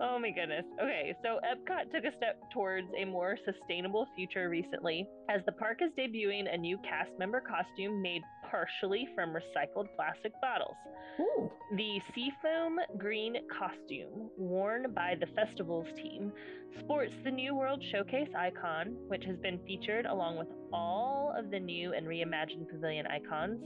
oh 0.00 0.18
my 0.18 0.30
goodness. 0.30 0.64
Okay, 0.80 1.14
so 1.22 1.38
Epcot 1.44 1.90
took 1.92 2.04
a 2.04 2.16
step 2.16 2.38
towards 2.52 2.86
a 3.00 3.04
more 3.04 3.36
sustainable 3.44 4.06
future 4.16 4.48
recently 4.48 5.06
as 5.28 5.40
the 5.46 5.52
park 5.52 5.80
is 5.82 5.90
debuting 5.98 6.52
a 6.52 6.56
new 6.56 6.78
cast 6.78 7.10
member 7.18 7.40
costume 7.40 8.00
made 8.02 8.22
partially 8.50 9.08
from 9.14 9.30
recycled 9.34 9.86
plastic 9.96 10.32
bottles. 10.40 10.76
ooh, 11.20 11.50
The 11.76 12.00
seafoam 12.14 12.78
green 12.98 13.36
costume, 13.58 14.30
worn 14.36 14.92
by 14.94 15.14
the 15.18 15.26
festival's 15.34 15.86
team, 15.96 16.32
sports 16.80 17.12
the 17.24 17.30
New 17.30 17.54
World 17.54 17.82
Showcase 17.92 18.28
icon, 18.36 18.96
which 19.08 19.24
has 19.24 19.36
been 19.38 19.60
featured 19.66 20.06
along 20.06 20.38
with 20.38 20.48
all 20.72 21.32
of 21.36 21.50
the 21.50 21.60
new 21.60 21.92
and 21.92 22.06
reimagined 22.06 22.68
pavilion 22.68 23.06
icons 23.06 23.60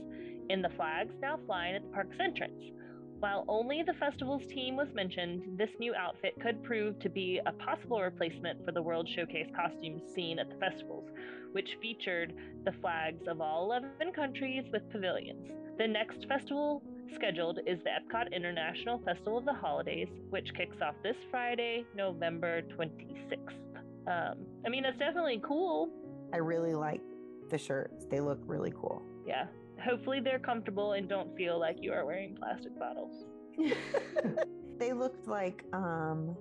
in 0.49 0.61
the 0.61 0.69
flags 0.75 1.13
now 1.21 1.39
flying 1.45 1.75
at 1.75 1.81
the 1.81 1.89
park's 1.89 2.17
entrance. 2.19 2.61
While 3.25 3.43
only 3.47 3.81
the 3.81 3.95
festival's 3.95 4.45
team 4.45 4.75
was 4.75 4.93
mentioned, 4.93 5.57
this 5.57 5.71
new 5.79 5.95
outfit 5.95 6.39
could 6.43 6.61
prove 6.61 6.99
to 6.99 7.09
be 7.09 7.41
a 7.47 7.51
possible 7.53 7.99
replacement 7.99 8.63
for 8.63 8.71
the 8.71 8.83
World 8.83 9.09
Showcase 9.09 9.47
costumes 9.55 10.03
seen 10.13 10.37
at 10.37 10.47
the 10.47 10.55
festivals, 10.57 11.09
which 11.51 11.67
featured 11.81 12.35
the 12.65 12.71
flags 12.73 13.27
of 13.27 13.41
all 13.41 13.63
11 13.63 14.13
countries 14.13 14.65
with 14.71 14.87
pavilions. 14.91 15.49
The 15.79 15.87
next 15.87 16.27
festival 16.27 16.83
scheduled 17.15 17.61
is 17.65 17.79
the 17.83 17.89
Epcot 17.89 18.31
International 18.31 18.99
Festival 18.99 19.39
of 19.39 19.45
the 19.45 19.53
Holidays, 19.53 20.09
which 20.29 20.53
kicks 20.53 20.77
off 20.79 20.93
this 21.01 21.17
Friday, 21.31 21.83
November 21.95 22.61
26th. 22.77 23.57
Um, 24.05 24.45
I 24.63 24.69
mean, 24.69 24.85
it's 24.85 24.99
definitely 24.99 25.41
cool. 25.43 25.89
I 26.31 26.37
really 26.37 26.75
like 26.75 27.01
the 27.49 27.57
shirts. 27.57 28.05
They 28.05 28.19
look 28.19 28.37
really 28.45 28.71
cool. 28.79 29.01
Yeah. 29.25 29.47
Hopefully, 29.83 30.19
they're 30.23 30.39
comfortable 30.39 30.93
and 30.93 31.07
don't 31.07 31.35
feel 31.35 31.59
like 31.59 31.77
you 31.81 31.91
are 31.93 32.05
wearing 32.05 32.35
plastic 32.35 32.77
bottles. 32.79 33.25
they 34.79 34.91
looked 34.93 35.27
like 35.27 35.63
um 35.73 36.35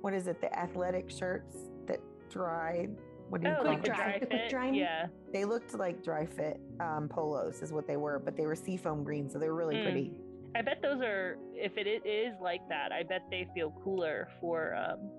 what 0.00 0.14
is 0.14 0.26
it? 0.26 0.40
The 0.40 0.56
athletic 0.56 1.10
shirts 1.10 1.56
that 1.86 2.00
dry. 2.30 2.88
What 3.28 3.42
do 3.42 3.48
you 3.48 3.54
oh, 3.54 3.62
call 3.62 3.72
like 3.72 3.82
the 3.82 3.88
them? 3.88 3.96
dry- 3.96 4.18
dry 4.18 4.38
fit? 4.38 4.50
drying? 4.50 4.74
Yeah. 4.74 5.06
They 5.32 5.44
looked 5.44 5.74
like 5.74 6.02
dry 6.02 6.24
fit 6.24 6.60
um, 6.80 7.08
polos, 7.08 7.62
is 7.62 7.72
what 7.72 7.86
they 7.86 7.96
were, 7.96 8.18
but 8.18 8.36
they 8.36 8.46
were 8.46 8.54
seafoam 8.54 9.04
green, 9.04 9.28
so 9.28 9.38
they 9.38 9.48
were 9.48 9.54
really 9.56 9.76
Mm. 9.76 9.82
pretty. 9.82 10.12
I 10.54 10.62
bet 10.62 10.80
those 10.80 11.02
are, 11.02 11.36
if 11.52 11.72
it 11.76 11.86
is 12.06 12.32
like 12.40 12.66
that, 12.70 12.90
I 12.90 13.02
bet 13.02 13.22
they 13.30 13.46
feel 13.54 13.70
cooler 13.84 14.28
for 14.40 14.74
um, 14.76 15.10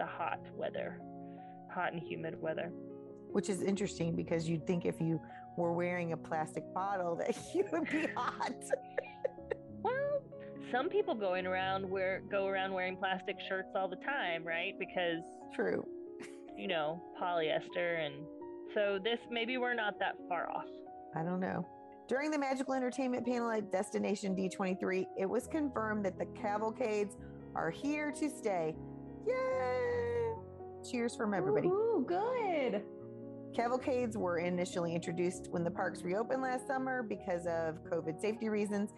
the 0.00 0.06
hot 0.06 0.40
weather, 0.56 0.98
hot 1.72 1.92
and 1.92 2.02
humid 2.02 2.40
weather. 2.42 2.72
Which 3.30 3.48
is 3.48 3.62
interesting 3.62 4.16
because 4.16 4.48
you'd 4.48 4.66
think 4.66 4.84
if 4.84 5.00
you 5.00 5.20
were 5.56 5.72
wearing 5.72 6.12
a 6.12 6.16
plastic 6.16 6.64
bottle 6.74 7.16
that 7.26 7.36
you 7.54 7.64
would 7.72 7.90
be 7.90 8.06
hot. 8.16 8.52
Well, 9.82 10.22
some 10.72 10.88
people 10.88 11.14
going 11.14 11.46
around 11.46 11.88
wear 11.88 12.22
go 12.30 12.46
around 12.46 12.72
wearing 12.72 12.96
plastic 12.96 13.36
shirts 13.48 13.68
all 13.76 13.88
the 13.88 13.96
time, 13.96 14.44
right? 14.46 14.74
Because 14.78 15.22
True. 15.54 15.86
you 16.56 16.66
know 16.66 17.02
polyester, 17.20 18.04
and 18.04 18.14
so 18.74 18.98
this 19.02 19.18
maybe 19.30 19.58
we're 19.58 19.74
not 19.74 19.98
that 19.98 20.14
far 20.28 20.50
off. 20.50 20.66
I 21.14 21.22
don't 21.22 21.40
know. 21.40 21.66
During 22.06 22.30
the 22.30 22.38
magical 22.38 22.74
entertainment 22.74 23.24
panel 23.24 23.50
at 23.50 23.72
Destination 23.72 24.36
D23, 24.36 25.06
it 25.18 25.26
was 25.26 25.46
confirmed 25.46 26.04
that 26.04 26.18
the 26.18 26.26
cavalcades 26.26 27.16
are 27.54 27.70
here 27.70 28.12
to 28.12 28.28
stay. 28.28 28.74
Yay! 29.26 30.32
Cheers 30.90 31.16
from 31.16 31.32
everybody. 31.32 31.68
Ooh, 31.68 32.04
good. 32.06 32.82
Cavalcades 33.54 34.16
were 34.16 34.38
initially 34.38 34.96
introduced 34.96 35.48
when 35.50 35.62
the 35.62 35.70
parks 35.70 36.02
reopened 36.02 36.42
last 36.42 36.66
summer 36.66 37.04
because 37.04 37.46
of 37.46 37.84
COVID 37.84 38.20
safety 38.20 38.48
reasons. 38.48 38.90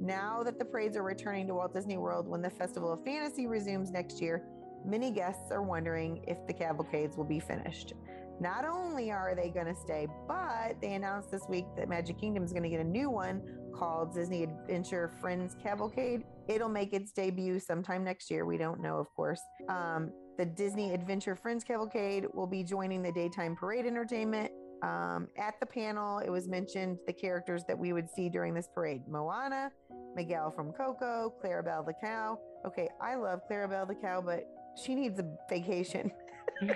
Now 0.00 0.44
that 0.44 0.56
the 0.56 0.64
parades 0.64 0.96
are 0.96 1.02
returning 1.02 1.48
to 1.48 1.54
Walt 1.54 1.74
Disney 1.74 1.96
World 1.96 2.28
when 2.28 2.40
the 2.40 2.50
Festival 2.50 2.92
of 2.92 3.04
Fantasy 3.04 3.48
resumes 3.48 3.90
next 3.90 4.22
year, 4.22 4.44
many 4.86 5.10
guests 5.10 5.50
are 5.50 5.62
wondering 5.62 6.24
if 6.28 6.38
the 6.46 6.52
cavalcades 6.52 7.16
will 7.16 7.24
be 7.24 7.40
finished. 7.40 7.94
Not 8.40 8.64
only 8.64 9.10
are 9.10 9.34
they 9.34 9.50
going 9.50 9.66
to 9.66 9.74
stay, 9.74 10.06
but 10.28 10.80
they 10.80 10.94
announced 10.94 11.32
this 11.32 11.42
week 11.48 11.66
that 11.76 11.88
Magic 11.88 12.18
Kingdom 12.18 12.44
is 12.44 12.52
going 12.52 12.64
to 12.64 12.68
get 12.68 12.80
a 12.80 12.84
new 12.84 13.10
one 13.10 13.42
called 13.74 14.14
Disney 14.14 14.44
Adventure 14.44 15.10
Friends 15.20 15.56
Cavalcade. 15.60 16.22
It'll 16.48 16.68
make 16.68 16.92
its 16.92 17.10
debut 17.10 17.58
sometime 17.58 18.04
next 18.04 18.30
year. 18.30 18.44
We 18.44 18.58
don't 18.58 18.80
know, 18.80 18.98
of 18.98 19.12
course. 19.14 19.40
Um, 19.68 20.12
the 20.36 20.44
Disney 20.44 20.92
Adventure 20.92 21.36
Friends 21.36 21.62
Cavalcade 21.64 22.26
will 22.32 22.46
be 22.46 22.64
joining 22.64 23.02
the 23.02 23.12
daytime 23.12 23.54
parade 23.54 23.86
entertainment. 23.86 24.50
Um, 24.82 25.28
at 25.38 25.58
the 25.60 25.66
panel, 25.66 26.18
it 26.18 26.28
was 26.28 26.48
mentioned 26.48 26.98
the 27.06 27.12
characters 27.12 27.64
that 27.68 27.78
we 27.78 27.92
would 27.92 28.10
see 28.10 28.28
during 28.28 28.52
this 28.52 28.68
parade 28.74 29.02
Moana, 29.08 29.70
Miguel 30.14 30.50
from 30.50 30.72
Coco, 30.72 31.32
Clarabelle 31.42 31.86
the 31.86 31.94
cow. 31.94 32.38
Okay, 32.66 32.88
I 33.00 33.14
love 33.14 33.40
Clarabelle 33.50 33.86
the 33.86 33.94
cow, 33.94 34.20
but 34.20 34.44
she 34.82 34.94
needs 34.94 35.18
a 35.20 35.26
vacation. 35.48 36.10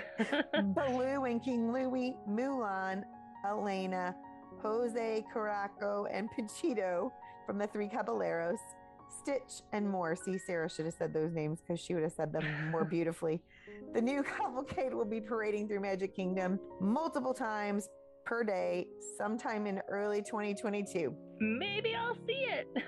Baloo 0.53 1.25
and 1.25 1.43
King 1.43 1.71
Louie, 1.71 2.15
Mulan, 2.27 3.03
Elena, 3.47 4.15
Jose 4.61 5.23
Caraco, 5.33 6.07
and 6.11 6.29
Pachito 6.31 7.11
from 7.45 7.57
the 7.57 7.67
Three 7.67 7.87
Caballeros, 7.87 8.59
Stitch, 9.09 9.61
and 9.73 9.89
more. 9.89 10.15
See, 10.15 10.37
Sarah 10.37 10.69
should 10.69 10.85
have 10.85 10.93
said 10.93 11.13
those 11.13 11.33
names 11.33 11.59
because 11.61 11.79
she 11.79 11.93
would 11.93 12.03
have 12.03 12.13
said 12.13 12.31
them 12.31 12.43
more 12.71 12.85
beautifully. 12.89 13.41
The 13.93 14.01
new 14.01 14.23
cavalcade 14.37 14.93
will 14.93 15.05
be 15.05 15.19
parading 15.21 15.67
through 15.67 15.81
Magic 15.81 16.15
Kingdom 16.15 16.59
multiple 16.79 17.33
times 17.33 17.89
per 18.25 18.43
day, 18.43 18.87
sometime 19.17 19.65
in 19.65 19.79
early 19.89 20.21
2022. 20.21 21.13
maybe 21.39 21.95
I'll 21.95 22.15
see 22.27 22.45
it. 22.49 22.67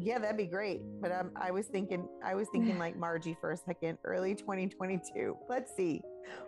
Yeah, 0.00 0.20
that'd 0.20 0.36
be 0.36 0.46
great. 0.46 0.80
But 1.00 1.10
um, 1.10 1.32
I 1.34 1.50
was 1.50 1.66
thinking, 1.66 2.08
I 2.24 2.36
was 2.36 2.46
thinking 2.52 2.78
like 2.84 2.96
Margie 2.96 3.36
for 3.40 3.50
a 3.50 3.56
second, 3.56 3.98
early 4.04 4.36
2022. 4.36 5.36
Let's 5.48 5.74
see, 5.76 6.00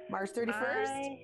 March 0.09 0.31
31st. 0.31 0.55
I- 0.57 1.19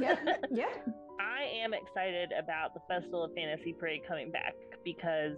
yeah, 0.00 0.16
Yep. 0.50 0.88
I 1.20 1.42
am 1.62 1.74
excited 1.74 2.30
about 2.42 2.72
the 2.72 2.80
Festival 2.88 3.22
of 3.24 3.32
Fantasy 3.34 3.74
Parade 3.78 4.00
coming 4.08 4.30
back 4.30 4.54
because 4.82 5.36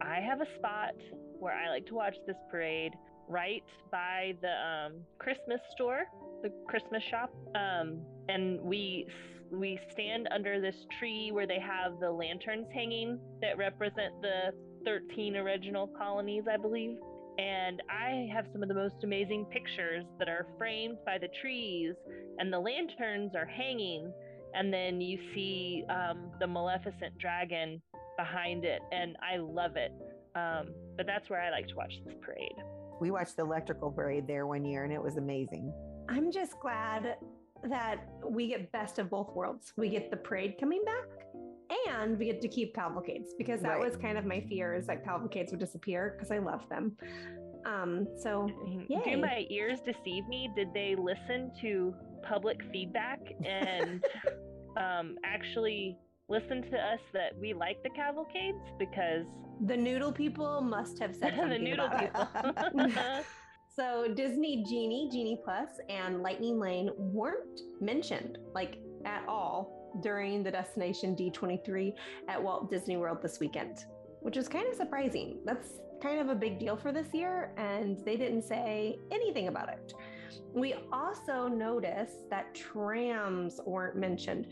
I 0.00 0.20
have 0.20 0.40
a 0.40 0.46
spot 0.56 0.94
where 1.38 1.54
I 1.54 1.68
like 1.70 1.86
to 1.86 1.94
watch 1.94 2.14
this 2.26 2.36
parade 2.50 2.92
right 3.28 3.64
by 3.90 4.34
the 4.40 4.48
um, 4.48 4.92
Christmas 5.18 5.60
store, 5.74 6.04
the 6.42 6.50
Christmas 6.66 7.02
shop, 7.10 7.32
um, 7.54 8.00
and 8.28 8.60
we 8.60 9.06
we 9.50 9.80
stand 9.92 10.28
under 10.30 10.60
this 10.60 10.74
tree 10.98 11.30
where 11.32 11.46
they 11.46 11.58
have 11.58 12.00
the 12.00 12.10
lanterns 12.10 12.66
hanging 12.74 13.18
that 13.40 13.56
represent 13.56 14.20
the 14.20 14.52
13 14.84 15.36
original 15.36 15.86
colonies, 15.86 16.44
I 16.52 16.58
believe. 16.58 16.96
And 17.38 17.80
I 17.88 18.28
have 18.34 18.46
some 18.52 18.62
of 18.62 18.68
the 18.68 18.74
most 18.74 18.96
amazing 19.04 19.46
pictures 19.46 20.04
that 20.18 20.28
are 20.28 20.46
framed 20.58 20.98
by 21.06 21.16
the 21.18 21.28
trees, 21.40 21.94
and 22.38 22.52
the 22.52 22.58
lanterns 22.58 23.34
are 23.34 23.46
hanging 23.46 24.12
and 24.54 24.72
then 24.72 25.00
you 25.00 25.18
see 25.34 25.84
um, 25.88 26.30
the 26.40 26.46
Maleficent 26.46 27.16
dragon 27.18 27.80
behind 28.18 28.66
it, 28.66 28.80
and 28.92 29.16
I 29.22 29.38
love 29.38 29.76
it. 29.76 29.92
Um, 30.34 30.66
but 30.96 31.06
that's 31.06 31.30
where 31.30 31.40
I 31.40 31.50
like 31.50 31.68
to 31.68 31.74
watch 31.76 31.94
this 32.04 32.14
parade. 32.20 32.52
We 33.00 33.10
watched 33.10 33.36
the 33.36 33.44
electrical 33.44 33.90
parade 33.90 34.26
there 34.26 34.46
one 34.46 34.64
year, 34.64 34.84
and 34.84 34.92
it 34.92 35.02
was 35.02 35.16
amazing. 35.16 35.72
I'm 36.10 36.30
just 36.30 36.58
glad 36.60 37.16
that 37.64 37.96
we 38.28 38.48
get 38.48 38.70
best 38.72 38.98
of 38.98 39.08
both 39.08 39.30
worlds. 39.34 39.72
We 39.76 39.88
get 39.88 40.10
the 40.10 40.16
parade 40.16 40.56
coming 40.60 40.82
back 40.84 41.26
and 41.88 42.18
we 42.18 42.26
get 42.26 42.40
to 42.40 42.48
keep 42.48 42.74
cavalcades 42.74 43.34
because 43.36 43.60
that 43.62 43.78
Right. 43.78 43.80
was 43.80 43.96
kind 43.96 44.16
of 44.16 44.24
my 44.24 44.40
fear 44.40 44.74
is 44.74 44.86
that 44.86 45.04
cavalcades 45.04 45.50
would 45.50 45.60
disappear 45.60 46.14
because 46.16 46.30
I 46.30 46.38
love 46.38 46.68
them. 46.68 46.96
Um, 47.66 48.06
so 48.16 48.48
Yay. 48.88 49.02
Do 49.04 49.16
my 49.18 49.44
ears 49.50 49.80
deceive 49.80 50.26
me? 50.28 50.50
Did 50.56 50.72
they 50.72 50.94
listen 50.96 51.50
to 51.60 51.94
public 52.22 52.62
feedback 52.72 53.20
and 53.44 54.02
um, 54.76 55.16
actually 55.24 55.98
listen 56.28 56.62
to 56.70 56.76
us 56.76 57.00
that 57.12 57.38
we 57.40 57.52
like 57.54 57.82
the 57.82 57.90
cavalcades? 57.90 58.58
Because 58.78 59.26
the 59.66 59.76
noodle 59.76 60.12
people 60.12 60.60
must 60.60 60.98
have 60.98 61.14
said 61.14 61.34
the 61.50 61.58
noodle 61.58 61.88
people. 61.90 62.28
So 63.78 64.12
Disney 64.12 64.64
Genie, 64.68 65.08
Genie 65.08 65.40
Plus, 65.44 65.68
and 65.88 66.20
Lightning 66.20 66.58
Lane 66.58 66.90
weren't 66.96 67.60
mentioned 67.80 68.36
like 68.52 68.80
at 69.04 69.22
all 69.28 70.00
during 70.02 70.42
the 70.42 70.50
Destination 70.50 71.14
D23 71.14 71.92
at 72.28 72.42
Walt 72.42 72.68
Disney 72.68 72.96
World 72.96 73.18
this 73.22 73.38
weekend, 73.38 73.84
which 74.20 74.36
is 74.36 74.48
kind 74.48 74.66
of 74.66 74.74
surprising. 74.74 75.38
That's 75.44 75.78
kind 76.02 76.18
of 76.18 76.28
a 76.28 76.34
big 76.34 76.58
deal 76.58 76.76
for 76.76 76.90
this 76.90 77.14
year, 77.14 77.52
and 77.56 78.04
they 78.04 78.16
didn't 78.16 78.42
say 78.42 78.98
anything 79.12 79.46
about 79.46 79.68
it. 79.68 79.92
We 80.52 80.74
also 80.92 81.46
noticed 81.46 82.28
that 82.30 82.52
trams 82.56 83.60
weren't 83.64 83.96
mentioned. 83.96 84.48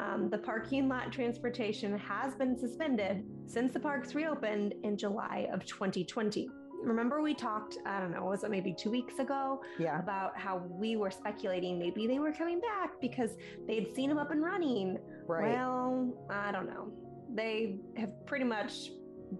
Um, 0.00 0.28
the 0.30 0.38
parking 0.38 0.88
lot 0.88 1.12
transportation 1.12 1.98
has 1.98 2.34
been 2.36 2.56
suspended 2.56 3.24
since 3.46 3.72
the 3.72 3.80
parks 3.80 4.14
reopened 4.14 4.74
in 4.84 4.96
July 4.96 5.48
of 5.52 5.64
2020. 5.64 6.48
Remember, 6.84 7.20
we 7.20 7.34
talked, 7.34 7.78
I 7.84 7.98
don't 7.98 8.12
know, 8.12 8.24
was 8.24 8.44
it 8.44 8.50
maybe 8.50 8.72
two 8.72 8.90
weeks 8.90 9.18
ago? 9.18 9.60
Yeah. 9.78 9.98
About 9.98 10.38
how 10.38 10.62
we 10.70 10.94
were 10.94 11.10
speculating 11.10 11.78
maybe 11.78 12.06
they 12.06 12.20
were 12.20 12.32
coming 12.32 12.60
back 12.60 13.00
because 13.00 13.32
they'd 13.66 13.92
seen 13.94 14.08
them 14.08 14.18
up 14.18 14.30
and 14.30 14.42
running. 14.42 14.98
Right. 15.26 15.54
Well, 15.54 16.26
I 16.30 16.52
don't 16.52 16.66
know. 16.66 16.92
They 17.34 17.76
have 17.96 18.24
pretty 18.26 18.44
much 18.44 18.90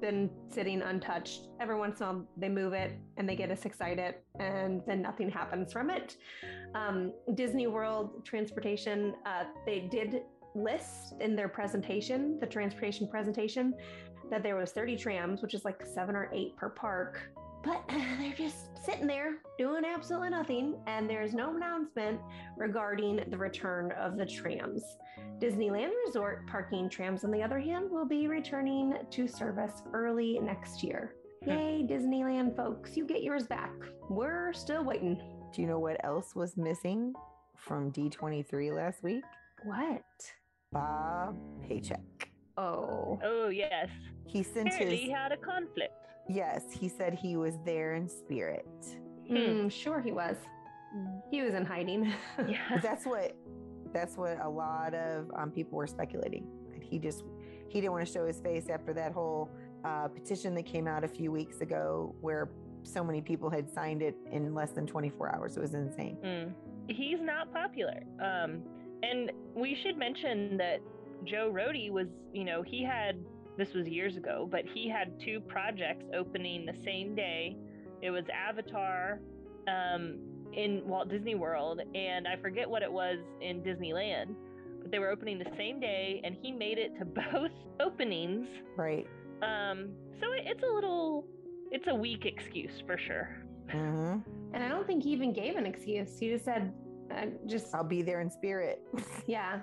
been 0.00 0.30
sitting 0.50 0.82
untouched. 0.82 1.48
Every 1.60 1.76
once 1.76 2.00
in 2.00 2.06
a 2.06 2.12
while, 2.12 2.28
they 2.36 2.48
move 2.48 2.72
it 2.72 2.92
and 3.16 3.28
they 3.28 3.36
get 3.36 3.50
us 3.50 3.64
excited, 3.64 4.16
and 4.38 4.82
then 4.86 5.00
nothing 5.00 5.30
happens 5.30 5.72
from 5.72 5.90
it. 5.90 6.16
Um, 6.74 7.12
Disney 7.34 7.66
World 7.66 8.24
Transportation, 8.24 9.14
uh, 9.24 9.44
they 9.64 9.88
did 9.90 10.22
list 10.62 11.14
in 11.20 11.36
their 11.36 11.48
presentation, 11.48 12.38
the 12.40 12.46
transportation 12.46 13.08
presentation, 13.08 13.74
that 14.30 14.42
there 14.42 14.56
was 14.56 14.72
30 14.72 14.96
trams, 14.96 15.42
which 15.42 15.54
is 15.54 15.64
like 15.64 15.84
seven 15.86 16.14
or 16.14 16.30
eight 16.32 16.56
per 16.56 16.68
park. 16.68 17.20
But 17.64 17.82
uh, 17.88 17.98
they're 18.18 18.32
just 18.36 18.84
sitting 18.84 19.06
there 19.06 19.38
doing 19.58 19.84
absolutely 19.84 20.30
nothing, 20.30 20.76
and 20.86 21.08
there's 21.08 21.34
no 21.34 21.56
announcement 21.56 22.20
regarding 22.56 23.24
the 23.28 23.36
return 23.36 23.92
of 23.92 24.16
the 24.16 24.26
trams. 24.26 24.84
Disneyland 25.40 25.90
Resort 26.06 26.46
parking 26.46 26.88
trams, 26.88 27.24
on 27.24 27.30
the 27.30 27.42
other 27.42 27.58
hand, 27.58 27.90
will 27.90 28.06
be 28.06 28.28
returning 28.28 28.94
to 29.10 29.26
service 29.26 29.82
early 29.92 30.38
next 30.40 30.82
year. 30.82 31.14
Hmm. 31.44 31.50
Yay, 31.50 31.86
Disneyland 31.88 32.56
folks, 32.56 32.96
you 32.96 33.06
get 33.06 33.22
yours 33.22 33.46
back. 33.46 33.72
We're 34.08 34.52
still 34.52 34.84
waiting. 34.84 35.20
Do 35.52 35.62
you 35.62 35.68
know 35.68 35.78
what 35.78 36.02
else 36.04 36.34
was 36.34 36.56
missing 36.56 37.12
from 37.56 37.92
D23 37.92 38.74
last 38.74 39.02
week? 39.02 39.24
What? 39.64 40.02
Bob 40.72 41.37
Paycheck. 41.66 42.00
Oh. 42.56 43.18
Oh, 43.25 43.48
yes. 43.48 43.88
He 44.26 44.42
sent 44.42 44.68
Apparently, 44.68 44.96
his. 44.96 45.06
he 45.06 45.10
had 45.10 45.32
a 45.32 45.37
conflict. 45.37 45.94
Yes, 46.28 46.64
he 46.78 46.88
said 46.88 47.14
he 47.14 47.37
was 47.37 47.54
there 47.64 47.94
in 47.94 48.08
spirit. 48.08 48.66
Hmm, 49.28 49.68
sure 49.68 50.00
he 50.00 50.12
was. 50.12 50.37
He 51.30 51.42
was 51.42 51.54
in 51.54 51.64
hiding. 51.64 52.12
Yeah. 52.48 52.78
that's 52.82 53.04
what 53.06 53.34
that's 53.92 54.16
what 54.16 54.38
a 54.42 54.48
lot 54.48 54.94
of 54.94 55.30
um, 55.37 55.50
people 55.50 55.78
were 55.78 55.87
speculating. 55.87 56.46
He 56.82 56.98
just 56.98 57.25
he 57.68 57.80
didn't 57.80 57.92
want 57.92 58.06
to 58.06 58.12
show 58.12 58.26
his 58.26 58.40
face 58.40 58.68
after 58.70 58.92
that 58.94 59.12
whole 59.12 59.50
uh, 59.84 60.08
petition 60.08 60.54
that 60.56 60.64
came 60.66 60.87
out 60.87 61.04
a 61.04 61.08
few 61.08 61.30
weeks 61.32 61.60
ago, 61.60 62.14
where 62.20 62.50
so 62.82 63.02
many 63.04 63.20
people 63.22 63.48
had 63.50 63.70
signed 63.70 64.02
it 64.02 64.16
in 64.30 64.54
less 64.54 64.70
than 64.72 64.87
24 64.87 65.34
hours. 65.34 65.56
It 65.56 65.60
was 65.60 65.75
insane. 65.75 66.16
Mm. 66.25 66.52
He's 66.88 67.20
not 67.20 67.52
popular. 67.52 68.02
Um, 68.20 68.62
and 69.02 69.32
we 69.54 69.76
should 69.82 69.96
mention 69.96 70.56
that 70.56 70.78
Joe 71.24 71.50
Rohde 71.52 71.90
was, 71.90 72.06
you 72.32 72.44
know, 72.44 72.62
he 72.62 72.84
had 72.84 73.18
this 73.56 73.74
was 73.74 73.86
years 73.88 74.16
ago, 74.16 74.48
but 74.50 74.62
he 74.72 74.88
had 74.88 75.12
two 75.24 75.40
projects 75.40 76.04
opening 76.16 76.64
the 76.64 76.76
same 76.84 77.14
day. 77.14 77.56
It 78.00 78.10
was 78.10 78.24
Avatar 78.32 79.20
um, 79.66 80.20
in 80.52 80.82
Walt 80.86 81.08
Disney 81.08 81.34
World, 81.34 81.80
and 81.94 82.28
I 82.28 82.36
forget 82.40 82.70
what 82.70 82.82
it 82.82 82.92
was 82.92 83.18
in 83.40 83.60
Disneyland, 83.62 84.34
but 84.80 84.92
they 84.92 85.00
were 85.00 85.10
opening 85.10 85.38
the 85.38 85.50
same 85.56 85.80
day, 85.80 86.20
and 86.24 86.36
he 86.40 86.52
made 86.52 86.78
it 86.78 86.92
to 87.00 87.04
both 87.32 87.50
openings. 87.80 88.46
Right. 88.76 89.06
Um, 89.42 89.90
so 90.20 90.32
it, 90.32 90.44
it's 90.46 90.62
a 90.62 90.72
little, 90.72 91.24
it's 91.72 91.86
a 91.88 91.94
weak 91.94 92.24
excuse 92.26 92.80
for 92.87 92.96
sure. 92.96 93.42
hmm 93.70 94.18
and 94.54 94.64
I 94.64 94.68
don't 94.68 94.87
think 94.87 95.02
he 95.04 95.11
even 95.11 95.32
gave 95.32 95.56
an 95.56 95.66
excuse. 95.66 96.18
He 96.18 96.30
just 96.30 96.44
said, 96.44 96.72
uh, 97.11 97.27
just, 97.47 97.75
I'll 97.75 97.85
be 97.85 98.03
there 98.03 98.21
in 98.21 98.31
spirit. 98.31 98.81
yeah, 99.27 99.61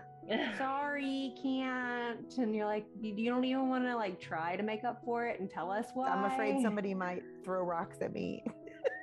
sorry, 0.57 1.33
can't. 1.41 2.33
And 2.37 2.55
you're 2.55 2.65
like, 2.65 2.85
you, 2.99 3.13
you 3.15 3.29
don't 3.29 3.45
even 3.45 3.69
want 3.69 3.83
to 3.85 3.95
like 3.95 4.19
try 4.19 4.55
to 4.55 4.63
make 4.63 4.83
up 4.83 5.01
for 5.05 5.25
it 5.25 5.39
and 5.39 5.49
tell 5.49 5.71
us 5.71 5.85
why. 5.93 6.09
I'm 6.09 6.31
afraid 6.31 6.61
somebody 6.61 6.93
might 6.93 7.21
throw 7.43 7.63
rocks 7.63 7.97
at 8.01 8.13
me. 8.13 8.43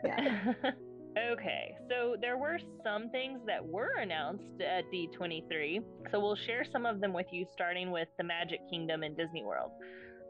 Yeah. 0.04 0.52
okay, 1.32 1.76
so 1.88 2.16
there 2.20 2.36
were 2.36 2.58
some 2.84 3.08
things 3.10 3.40
that 3.46 3.64
were 3.64 3.92
announced 4.00 4.60
at 4.60 4.84
D23. 4.92 5.80
So 6.10 6.18
we'll 6.18 6.34
share 6.34 6.64
some 6.72 6.86
of 6.86 7.00
them 7.00 7.12
with 7.12 7.26
you, 7.30 7.46
starting 7.52 7.92
with 7.92 8.08
the 8.18 8.24
Magic 8.24 8.58
Kingdom 8.68 9.04
in 9.04 9.14
Disney 9.14 9.44
World. 9.44 9.70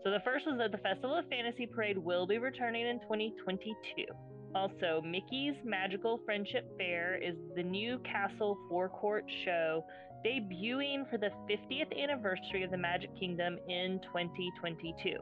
So 0.04 0.10
the 0.10 0.20
first 0.24 0.46
was 0.46 0.58
that 0.58 0.72
the 0.72 0.78
Festival 0.78 1.16
of 1.16 1.26
Fantasy 1.28 1.66
Parade 1.66 1.96
will 1.96 2.26
be 2.26 2.38
returning 2.38 2.86
in 2.86 3.00
2022. 3.00 4.04
Also, 4.54 5.00
Mickey's 5.04 5.54
Magical 5.64 6.20
Friendship 6.24 6.66
Fair 6.76 7.16
is 7.16 7.36
the 7.56 7.62
new 7.62 7.98
Castle 8.00 8.58
Forecourt 8.68 9.24
show 9.44 9.84
debuting 10.26 11.08
for 11.10 11.16
the 11.18 11.30
50th 11.50 11.98
anniversary 11.98 12.62
of 12.62 12.70
the 12.70 12.76
Magic 12.76 13.10
Kingdom 13.18 13.56
in 13.68 13.98
2022. 14.04 15.16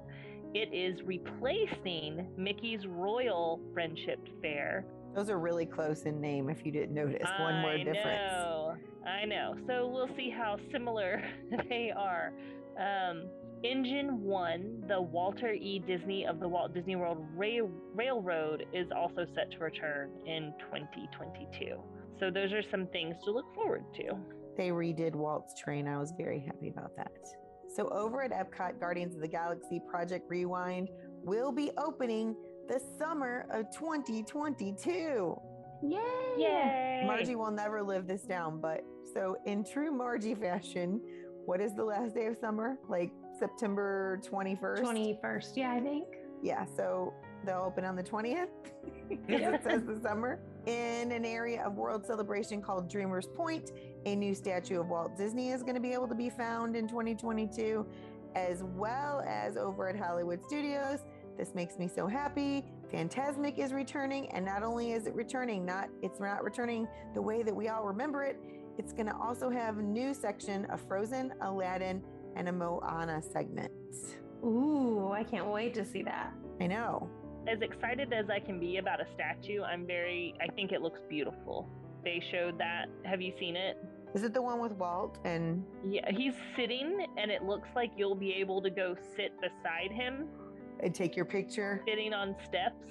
It 0.52 0.74
is 0.74 1.00
replacing 1.04 2.26
Mickey's 2.36 2.86
Royal 2.86 3.60
Friendship 3.72 4.18
Fair. 4.42 4.84
Those 5.14 5.30
are 5.30 5.38
really 5.38 5.66
close 5.66 6.02
in 6.02 6.20
name 6.20 6.50
if 6.50 6.66
you 6.66 6.72
didn't 6.72 6.94
notice. 6.94 7.28
One 7.38 7.62
word 7.62 7.80
I 7.80 7.84
difference. 7.84 8.32
know, 8.32 8.74
I 9.06 9.24
know. 9.26 9.54
So 9.68 9.88
we'll 9.88 10.10
see 10.16 10.30
how 10.30 10.56
similar 10.72 11.22
they 11.68 11.92
are. 11.96 12.32
Um, 12.78 13.28
Engine 13.62 14.22
One, 14.22 14.82
the 14.88 15.00
Walter 15.00 15.52
E. 15.52 15.82
Disney 15.86 16.26
of 16.26 16.40
the 16.40 16.48
Walt 16.48 16.72
Disney 16.72 16.96
World 16.96 17.26
Rail- 17.34 17.70
Railroad, 17.94 18.64
is 18.72 18.86
also 18.96 19.26
set 19.34 19.50
to 19.52 19.58
return 19.58 20.10
in 20.26 20.54
2022. 20.60 21.76
So 22.18 22.30
those 22.30 22.52
are 22.52 22.62
some 22.70 22.86
things 22.88 23.16
to 23.24 23.30
look 23.30 23.52
forward 23.54 23.84
to. 23.96 24.16
They 24.56 24.68
redid 24.68 25.14
Walt's 25.14 25.58
train. 25.58 25.86
I 25.88 25.98
was 25.98 26.12
very 26.16 26.40
happy 26.40 26.68
about 26.68 26.96
that. 26.96 27.12
So, 27.74 27.88
over 27.90 28.22
at 28.22 28.32
Epcot, 28.32 28.80
Guardians 28.80 29.14
of 29.14 29.20
the 29.20 29.28
Galaxy 29.28 29.80
Project 29.88 30.28
Rewind 30.28 30.88
will 31.22 31.52
be 31.52 31.70
opening 31.78 32.34
the 32.68 32.80
summer 32.98 33.46
of 33.52 33.66
2022. 33.70 35.40
Yay! 35.82 35.98
Yay! 36.36 37.02
Margie 37.06 37.36
will 37.36 37.52
never 37.52 37.82
live 37.82 38.06
this 38.06 38.22
down, 38.22 38.60
but 38.60 38.82
so 39.14 39.36
in 39.46 39.64
true 39.64 39.92
Margie 39.92 40.34
fashion, 40.34 41.00
what 41.46 41.60
is 41.60 41.74
the 41.74 41.84
last 41.84 42.14
day 42.14 42.26
of 42.26 42.36
summer? 42.40 42.76
Like 42.88 43.12
September 43.40 44.20
21st? 44.30 44.82
21st, 44.82 45.56
yeah, 45.56 45.72
I 45.72 45.80
think. 45.80 46.04
Yeah, 46.42 46.64
so 46.76 47.12
they'll 47.44 47.64
open 47.66 47.84
on 47.84 47.96
the 47.96 48.02
20th 48.02 48.48
because 49.08 49.54
it 49.54 49.62
says 49.64 49.82
the 49.82 49.98
summer 50.00 50.38
in 50.66 51.10
an 51.10 51.24
area 51.24 51.64
of 51.64 51.74
world 51.74 52.06
celebration 52.06 52.62
called 52.62 52.88
Dreamers 52.88 53.26
Point. 53.26 53.72
A 54.06 54.14
new 54.14 54.34
statue 54.34 54.80
of 54.80 54.88
Walt 54.88 55.16
Disney 55.16 55.50
is 55.50 55.62
going 55.62 55.74
to 55.74 55.80
be 55.80 55.92
able 55.92 56.08
to 56.08 56.14
be 56.14 56.30
found 56.30 56.76
in 56.76 56.86
2022, 56.86 57.86
as 58.36 58.62
well 58.62 59.22
as 59.26 59.56
over 59.56 59.88
at 59.88 59.96
Hollywood 59.96 60.44
Studios. 60.44 61.00
This 61.36 61.54
makes 61.54 61.78
me 61.78 61.88
so 61.88 62.06
happy. 62.06 62.66
Fantasmic 62.92 63.58
is 63.58 63.72
returning, 63.72 64.28
and 64.32 64.44
not 64.44 64.62
only 64.62 64.92
is 64.92 65.06
it 65.06 65.14
returning, 65.14 65.64
not 65.64 65.88
it's 66.02 66.20
not 66.20 66.44
returning 66.44 66.86
the 67.14 67.22
way 67.22 67.42
that 67.42 67.54
we 67.54 67.68
all 67.68 67.84
remember 67.84 68.22
it. 68.22 68.38
It's 68.78 68.92
going 68.92 69.06
to 69.06 69.16
also 69.16 69.50
have 69.50 69.78
a 69.78 69.82
new 69.82 70.12
section 70.14 70.64
of 70.66 70.80
Frozen, 70.80 71.32
Aladdin, 71.40 72.02
and 72.36 72.48
a 72.48 72.52
Moana 72.52 73.22
segment. 73.22 73.72
Ooh, 74.44 75.10
I 75.12 75.22
can't 75.24 75.46
wait 75.48 75.74
to 75.74 75.84
see 75.84 76.02
that. 76.02 76.32
I 76.60 76.66
know. 76.66 77.08
As 77.48 77.60
excited 77.62 78.12
as 78.12 78.26
I 78.30 78.38
can 78.40 78.60
be 78.60 78.76
about 78.78 79.00
a 79.00 79.06
statue, 79.14 79.62
I'm 79.62 79.86
very, 79.86 80.34
I 80.40 80.52
think 80.52 80.72
it 80.72 80.82
looks 80.82 81.00
beautiful. 81.08 81.68
They 82.04 82.22
showed 82.30 82.58
that. 82.58 82.86
Have 83.04 83.20
you 83.20 83.32
seen 83.38 83.56
it? 83.56 83.76
Is 84.14 84.22
it 84.24 84.34
the 84.34 84.42
one 84.42 84.60
with 84.60 84.72
Walt 84.72 85.18
and 85.24 85.64
Yeah, 85.84 86.10
he's 86.10 86.34
sitting, 86.56 87.06
and 87.16 87.30
it 87.30 87.42
looks 87.42 87.68
like 87.76 87.92
you'll 87.96 88.14
be 88.14 88.32
able 88.34 88.60
to 88.62 88.70
go 88.70 88.96
sit 89.16 89.32
beside 89.40 89.92
him, 89.92 90.26
and 90.82 90.94
take 90.94 91.14
your 91.14 91.26
picture? 91.26 91.82
sitting 91.86 92.12
on 92.12 92.34
steps. 92.46 92.84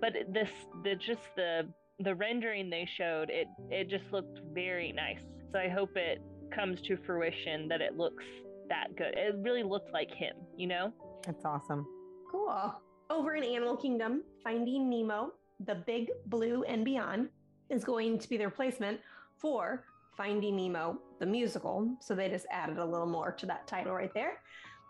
But 0.00 0.12
this, 0.32 0.48
the 0.84 0.96
just 0.96 1.20
the 1.36 1.68
the 2.00 2.14
rendering 2.14 2.70
they 2.70 2.88
showed, 2.96 3.30
it 3.30 3.46
it 3.70 3.88
just 3.88 4.04
looked 4.12 4.40
very 4.52 4.92
nice. 4.92 5.20
So 5.52 5.58
I 5.58 5.68
hope 5.68 5.96
it 5.96 6.20
comes 6.54 6.80
to 6.82 6.96
fruition 7.06 7.68
that 7.68 7.80
it 7.80 7.96
looks 7.96 8.24
that 8.70 8.96
good. 8.96 9.14
It 9.14 9.36
really 9.42 9.62
looked 9.62 9.92
like 9.92 10.10
him, 10.12 10.34
you 10.56 10.66
know. 10.66 10.92
That's 11.26 11.44
awesome. 11.44 11.86
Cool. 12.30 12.74
Over 13.10 13.34
in 13.34 13.44
Animal 13.44 13.76
Kingdom, 13.76 14.22
Finding 14.42 14.88
Nemo, 14.88 15.32
The 15.66 15.82
Big 15.86 16.08
Blue 16.26 16.62
and 16.62 16.84
Beyond 16.84 17.28
is 17.68 17.84
going 17.84 18.18
to 18.18 18.28
be 18.28 18.38
the 18.38 18.46
replacement 18.46 19.00
for 19.36 19.84
Finding 20.16 20.56
Nemo, 20.56 20.98
the 21.18 21.26
musical. 21.26 21.96
So 22.00 22.14
they 22.14 22.28
just 22.28 22.46
added 22.50 22.78
a 22.78 22.84
little 22.84 23.06
more 23.06 23.32
to 23.32 23.46
that 23.46 23.66
title 23.66 23.94
right 23.94 24.12
there. 24.14 24.38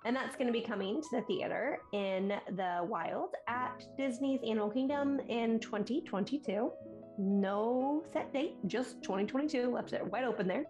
And 0.05 0.17
that's 0.17 0.35
going 0.35 0.47
to 0.47 0.53
be 0.53 0.63
coming 0.63 1.03
to 1.03 1.09
the 1.13 1.23
theater 1.23 1.79
in 1.93 2.33
the 2.57 2.81
wild 2.83 3.35
at 3.49 3.85
Disney's 3.99 4.41
Animal 4.47 4.71
Kingdom 4.71 5.21
in 5.29 5.61
2022. 5.61 6.71
No 7.19 8.03
set 8.13 8.33
date, 8.33 8.57
just 8.67 9.03
2022. 9.03 9.71
Left 9.71 9.93
it 9.93 10.05
wide 10.07 10.25
open 10.25 10.49
there. 10.49 10.65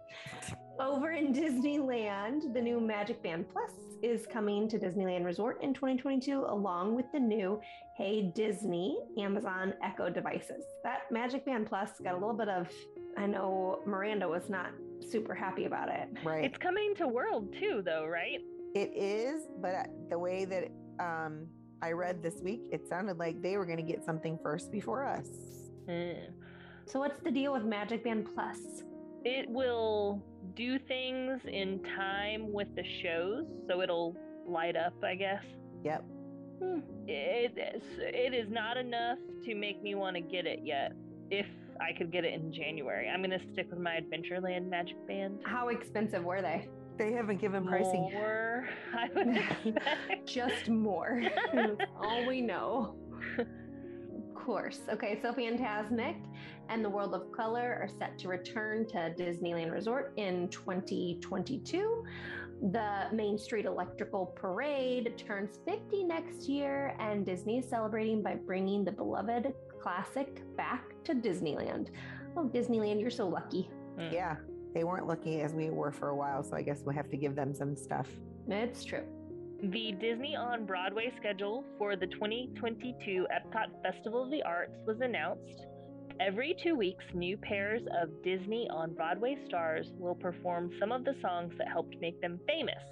Over 0.81 1.11
in 1.11 1.31
Disneyland, 1.31 2.55
the 2.55 2.59
new 2.59 2.81
Magic 2.81 3.21
Band 3.21 3.45
Plus 3.53 3.69
is 4.01 4.25
coming 4.25 4.67
to 4.67 4.79
Disneyland 4.79 5.23
Resort 5.23 5.61
in 5.61 5.75
2022, 5.75 6.43
along 6.47 6.95
with 6.95 7.05
the 7.13 7.19
new 7.19 7.61
Hey 7.95 8.31
Disney 8.33 8.97
Amazon 9.19 9.75
Echo 9.83 10.09
devices. 10.09 10.65
That 10.83 11.01
Magic 11.11 11.45
Band 11.45 11.67
Plus 11.67 11.91
got 12.03 12.15
a 12.15 12.17
little 12.17 12.33
bit 12.33 12.49
of, 12.49 12.67
I 13.15 13.27
know 13.27 13.81
Miranda 13.85 14.27
was 14.27 14.49
not 14.49 14.71
super 15.07 15.35
happy 15.35 15.65
about 15.65 15.89
it. 15.89 16.09
Right. 16.25 16.45
It's 16.45 16.57
coming 16.57 16.95
to 16.95 17.07
World 17.07 17.53
too, 17.53 17.83
though, 17.85 18.07
right? 18.07 18.39
It 18.73 18.91
is, 18.95 19.49
but 19.61 19.75
uh, 19.75 19.83
the 20.09 20.17
way 20.17 20.45
that 20.45 20.71
um, 20.99 21.45
I 21.83 21.91
read 21.91 22.23
this 22.23 22.41
week, 22.41 22.61
it 22.71 22.87
sounded 22.89 23.19
like 23.19 23.39
they 23.43 23.55
were 23.55 23.67
going 23.67 23.77
to 23.77 23.83
get 23.83 24.03
something 24.03 24.39
first 24.41 24.71
before 24.71 25.05
us. 25.05 25.27
Mm. 25.87 26.31
So, 26.87 26.97
what's 26.97 27.21
the 27.21 27.31
deal 27.31 27.53
with 27.53 27.65
Magic 27.65 28.03
Band 28.03 28.27
Plus? 28.33 28.81
It 29.23 29.49
will 29.49 30.21
do 30.55 30.79
things 30.79 31.39
in 31.47 31.81
time 31.95 32.51
with 32.51 32.67
the 32.75 32.83
shows, 33.03 33.45
so 33.67 33.81
it'll 33.81 34.15
light 34.47 34.75
up, 34.75 34.93
I 35.03 35.15
guess. 35.15 35.43
Yep. 35.83 36.03
Hmm. 36.61 36.79
It 37.07 37.57
is, 37.75 37.83
it 37.97 38.33
is 38.33 38.49
not 38.49 38.77
enough 38.77 39.17
to 39.45 39.55
make 39.55 39.81
me 39.81 39.95
want 39.95 40.15
to 40.15 40.21
get 40.21 40.45
it 40.45 40.61
yet. 40.63 40.93
If 41.29 41.45
I 41.79 41.93
could 41.97 42.11
get 42.11 42.25
it 42.25 42.33
in 42.33 42.51
January, 42.51 43.09
I'm 43.09 43.21
going 43.23 43.37
to 43.37 43.45
stick 43.53 43.67
with 43.69 43.79
my 43.79 43.99
Adventureland 43.99 44.69
Magic 44.69 44.95
Band. 45.07 45.39
How 45.43 45.69
expensive 45.69 46.23
were 46.23 46.41
they? 46.41 46.67
They 46.97 47.13
haven't 47.13 47.39
given 47.39 47.65
pricing. 47.65 48.11
More, 48.13 48.67
I 48.97 49.09
would 49.15 49.37
expect. 49.37 50.25
Just 50.25 50.69
more. 50.69 51.21
All 51.99 52.27
we 52.27 52.41
know. 52.41 52.95
Of 53.39 54.35
course. 54.35 54.81
Okay, 54.91 55.19
so 55.21 55.31
Fantasmic 55.31 56.15
and 56.71 56.85
the 56.85 56.89
World 56.89 57.13
of 57.13 57.31
Color 57.33 57.79
are 57.81 57.89
set 57.99 58.17
to 58.19 58.29
return 58.29 58.87
to 58.87 59.13
Disneyland 59.17 59.73
Resort 59.73 60.13
in 60.15 60.47
2022. 60.47 62.03
The 62.71 63.07
Main 63.11 63.37
Street 63.37 63.65
Electrical 63.65 64.27
Parade 64.37 65.17
turns 65.17 65.59
50 65.67 66.05
next 66.05 66.47
year, 66.47 66.95
and 66.97 67.25
Disney 67.25 67.57
is 67.57 67.67
celebrating 67.67 68.21
by 68.23 68.35
bringing 68.35 68.85
the 68.85 68.91
beloved 68.91 69.53
classic 69.81 70.43
back 70.55 70.93
to 71.03 71.13
Disneyland. 71.13 71.89
Oh, 72.37 72.45
Disneyland, 72.45 73.01
you're 73.01 73.09
so 73.09 73.27
lucky. 73.27 73.69
Mm. 73.99 74.13
Yeah. 74.13 74.35
They 74.73 74.85
weren't 74.85 75.07
lucky 75.07 75.41
as 75.41 75.53
we 75.53 75.69
were 75.69 75.91
for 75.91 76.09
a 76.09 76.15
while, 76.15 76.41
so 76.41 76.55
I 76.55 76.61
guess 76.61 76.83
we'll 76.85 76.95
have 76.95 77.09
to 77.09 77.17
give 77.17 77.35
them 77.35 77.53
some 77.53 77.75
stuff. 77.75 78.07
It's 78.47 78.85
true. 78.85 79.03
The 79.61 79.91
Disney 79.91 80.35
on 80.37 80.65
Broadway 80.65 81.11
schedule 81.17 81.65
for 81.77 81.97
the 81.97 82.07
2022 82.07 83.27
Epcot 83.29 83.67
Festival 83.83 84.23
of 84.23 84.31
the 84.31 84.41
Arts 84.43 84.77
was 84.87 85.01
announced. 85.01 85.67
Every 86.21 86.55
two 86.63 86.75
weeks, 86.75 87.03
new 87.15 87.35
pairs 87.35 87.81
of 87.99 88.09
Disney 88.23 88.67
on 88.71 88.93
Broadway 88.93 89.35
stars 89.47 89.87
will 89.97 90.13
perform 90.13 90.69
some 90.79 90.91
of 90.91 91.03
the 91.03 91.15
songs 91.19 91.51
that 91.57 91.67
helped 91.67 91.95
make 91.99 92.21
them 92.21 92.39
famous, 92.45 92.83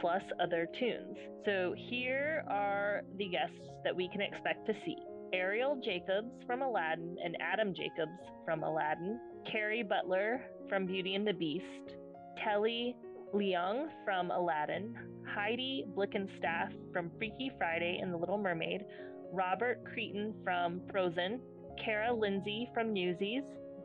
plus 0.00 0.22
other 0.42 0.66
tunes. 0.78 1.14
So 1.44 1.74
here 1.90 2.42
are 2.48 3.02
the 3.18 3.28
guests 3.28 3.68
that 3.84 3.94
we 3.94 4.08
can 4.08 4.22
expect 4.22 4.66
to 4.66 4.72
see. 4.86 4.96
Arielle 5.34 5.84
Jacobs 5.84 6.32
from 6.46 6.62
Aladdin 6.62 7.16
and 7.22 7.36
Adam 7.42 7.74
Jacobs 7.74 8.18
from 8.46 8.62
Aladdin, 8.62 9.20
Kerry 9.52 9.82
Butler 9.82 10.40
from 10.70 10.86
Beauty 10.86 11.16
and 11.16 11.26
the 11.26 11.34
Beast, 11.34 11.98
Telly 12.42 12.96
Leung 13.34 13.88
from 14.06 14.30
Aladdin, 14.30 14.96
Heidi 15.34 15.84
Blickenstaff 15.94 16.72
from 16.94 17.10
Freaky 17.18 17.52
Friday 17.58 17.98
and 18.00 18.10
The 18.10 18.16
Little 18.16 18.38
Mermaid, 18.38 18.86
Robert 19.34 19.84
Creighton 19.84 20.34
from 20.42 20.80
Frozen, 20.90 21.40
Kara 21.84 22.12
Lindsay 22.12 22.68
from 22.74 22.92
Newsies, 22.92 23.42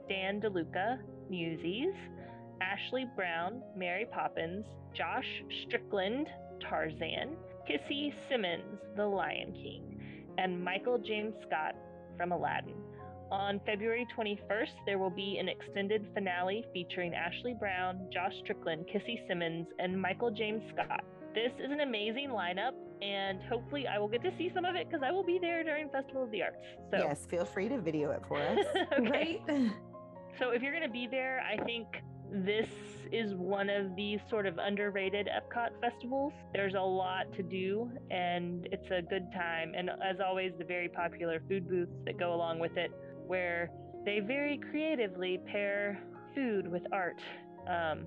Dan 0.09 0.41
DeLuca, 0.41 0.99
Newsies, 1.29 1.93
Ashley 2.61 3.05
Brown, 3.15 3.61
Mary 3.75 4.05
Poppins, 4.11 4.65
Josh 4.93 5.43
Strickland, 5.63 6.27
Tarzan, 6.59 7.35
Kissy 7.69 8.13
Simmons, 8.27 8.79
The 8.95 9.05
Lion 9.05 9.53
King, 9.53 10.31
and 10.37 10.61
Michael 10.61 10.97
James 10.97 11.35
Scott 11.47 11.75
from 12.17 12.31
Aladdin. 12.31 12.75
On 13.35 13.59
February 13.65 14.07
21st, 14.17 14.69
there 14.85 14.97
will 14.97 15.09
be 15.09 15.39
an 15.39 15.49
extended 15.49 16.07
finale 16.13 16.63
featuring 16.73 17.13
Ashley 17.13 17.53
Brown, 17.53 18.07
Josh 18.11 18.31
Strickland, 18.41 18.85
Kissy 18.87 19.27
Simmons, 19.27 19.67
and 19.77 20.01
Michael 20.01 20.31
James 20.31 20.63
Scott. 20.73 21.03
This 21.33 21.51
is 21.59 21.69
an 21.69 21.81
amazing 21.81 22.29
lineup, 22.29 22.71
and 23.01 23.41
hopefully, 23.49 23.87
I 23.87 23.99
will 23.99 24.07
get 24.07 24.23
to 24.23 24.31
see 24.37 24.51
some 24.55 24.63
of 24.63 24.75
it 24.77 24.87
because 24.87 25.03
I 25.05 25.11
will 25.11 25.25
be 25.25 25.37
there 25.37 25.65
during 25.65 25.89
Festival 25.89 26.23
of 26.23 26.31
the 26.31 26.43
Arts. 26.43 26.55
So, 26.91 26.97
Yes, 26.97 27.25
feel 27.25 27.43
free 27.43 27.67
to 27.67 27.77
video 27.77 28.11
it 28.11 28.21
for 28.25 28.37
us. 28.37 28.65
okay. 28.99 29.41
Right? 29.47 29.71
So 30.37 30.49
if 30.49 30.61
you're 30.61 30.73
going 30.73 30.83
to 30.83 30.89
be 30.89 31.07
there, 31.09 31.41
I 31.49 31.63
think 31.63 31.87
this 32.29 32.67
is 33.11 33.33
one 33.35 33.69
of 33.69 33.95
these 33.95 34.19
sort 34.29 34.45
of 34.45 34.57
underrated 34.57 35.27
Epcot 35.29 35.69
festivals. 35.79 36.33
There's 36.53 36.73
a 36.73 36.81
lot 36.81 37.31
to 37.37 37.43
do 37.43 37.89
and 38.11 38.67
it's 38.71 38.89
a 38.91 39.01
good 39.01 39.31
time. 39.31 39.73
And 39.77 39.89
as 39.89 40.17
always, 40.19 40.51
the 40.57 40.65
very 40.65 40.89
popular 40.89 41.41
food 41.47 41.69
booths 41.69 41.93
that 42.05 42.19
go 42.19 42.33
along 42.33 42.59
with 42.59 42.75
it, 42.75 42.91
where 43.27 43.69
they 44.05 44.19
very 44.19 44.59
creatively 44.69 45.39
pair 45.45 45.99
food 46.33 46.67
with 46.67 46.83
art 46.91 47.19
um, 47.67 48.05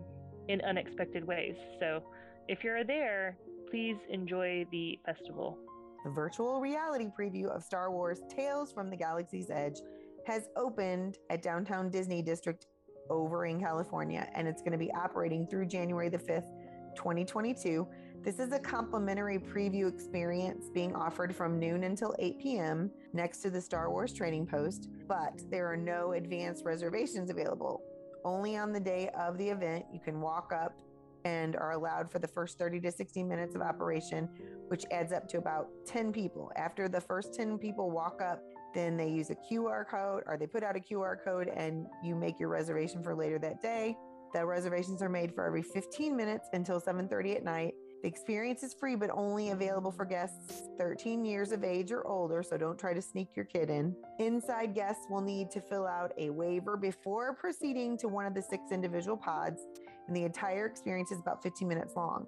in 0.49 0.61
unexpected 0.63 1.27
ways. 1.27 1.55
So 1.81 2.03
if 2.47 2.63
you're 2.63 2.85
there, 2.85 3.37
please 3.71 3.97
enjoy 4.11 4.67
the 4.71 4.99
festival. 5.05 5.59
The 6.05 6.11
virtual 6.11 6.61
reality 6.61 7.09
preview 7.19 7.47
of 7.49 7.63
Star 7.63 7.91
Wars 7.91 8.21
Tales 8.35 8.73
from 8.73 8.89
the 8.89 8.97
Galaxy's 8.97 9.51
Edge 9.51 9.81
has 10.27 10.49
opened 10.57 11.19
at 11.31 11.43
Downtown 11.43 11.91
Disney 11.91 12.23
District 12.23 12.67
over 13.11 13.47
in 13.47 13.61
California, 13.61 14.29
and 14.35 14.47
it's 14.47 14.63
going 14.63 14.73
to 14.73 14.79
be 14.79 14.93
operating 14.93 15.47
through 15.47 15.67
January 15.67 16.09
the 16.09 16.19
5th, 16.19 16.51
2022. 16.95 17.87
This 18.23 18.39
is 18.39 18.53
a 18.53 18.59
complimentary 18.59 19.39
preview 19.39 19.89
experience 19.89 20.67
being 20.73 20.95
offered 20.95 21.35
from 21.35 21.59
noon 21.59 21.85
until 21.85 22.15
8 22.19 22.39
p.m. 22.39 22.91
next 23.13 23.39
to 23.43 23.51
the 23.51 23.61
Star 23.61 23.91
Wars 23.91 24.13
Trading 24.13 24.47
Post, 24.47 24.89
but 25.07 25.43
there 25.51 25.71
are 25.71 25.77
no 25.77 26.13
advanced 26.13 26.65
reservations 26.65 27.31
available. 27.31 27.83
Only 28.25 28.57
on 28.57 28.73
the 28.73 28.81
day 28.81 29.09
of 29.19 29.39
the 29.39 29.49
event, 29.49 29.87
you 29.93 30.01
can 30.01 30.21
walk 30.21 30.53
up 30.53 30.81
and 31.25 31.57
are 31.57 31.73
allowed 31.73 32.11
for 32.11 32.19
the 32.19 32.29
first 32.29 32.59
30 32.59 32.81
to 32.81 32.93
60 32.93 33.23
minutes 33.25 33.55
of 33.55 33.63
operation, 33.63 34.29
which 34.69 34.85
adds 34.91 35.13
up 35.13 35.29
to 35.29 35.39
about 35.39 35.69
10 35.87 36.13
people. 36.13 36.51
After 36.57 36.89
the 36.89 37.01
first 37.01 37.35
10 37.35 37.59
people 37.59 37.91
walk 37.91 38.21
up, 38.23 38.43
then 38.75 38.97
they 38.97 39.09
use 39.09 39.31
a 39.31 39.35
QR 39.35 39.87
code 39.89 40.23
or 40.27 40.37
they 40.39 40.47
put 40.47 40.63
out 40.63 40.77
a 40.77 40.81
QR 40.81 41.17
code 41.23 41.49
and 41.49 41.87
you 42.03 42.15
make 42.15 42.39
your 42.39 42.49
reservation 42.49 43.03
for 43.03 43.15
later 43.15 43.39
that 43.41 43.63
day. 43.63 43.97
The 44.35 44.45
reservations 44.45 45.03
are 45.03 45.09
made 45.09 45.35
for 45.35 45.47
every 45.47 45.63
15 45.63 46.15
minutes 46.15 46.49
until 46.53 46.81
7:30 46.81 47.37
at 47.37 47.45
night. 47.45 47.75
The 48.03 48.09
experience 48.09 48.63
is 48.63 48.75
free 48.75 48.95
but 48.95 49.11
only 49.13 49.51
available 49.51 49.91
for 49.91 50.05
guests 50.05 50.63
13 50.79 51.25
years 51.25 51.51
of 51.51 51.65
age 51.65 51.91
or 51.91 52.07
older, 52.07 52.45
so 52.45 52.57
don't 52.57 52.79
try 52.79 52.95
to 52.95 53.03
sneak 53.03 53.29
your 53.35 53.45
kid 53.45 53.71
in. 53.71 53.95
Inside 54.21 54.75
guests 54.75 55.07
will 55.11 55.21
need 55.21 55.51
to 55.51 55.61
fill 55.61 55.87
out 55.87 56.13
a 56.17 56.31
waiver 56.31 56.77
before 56.77 57.35
proceeding 57.35 57.99
to 57.99 58.07
one 58.07 58.25
of 58.25 58.35
the 58.35 58.43
six 58.43 58.71
individual 58.71 59.17
pods, 59.17 59.63
and 60.07 60.17
the 60.17 60.23
entire 60.23 60.67
experience 60.67 61.11
is 61.11 61.19
about 61.19 61.43
15 61.43 61.67
minutes 61.67 61.95
long. 61.97 62.27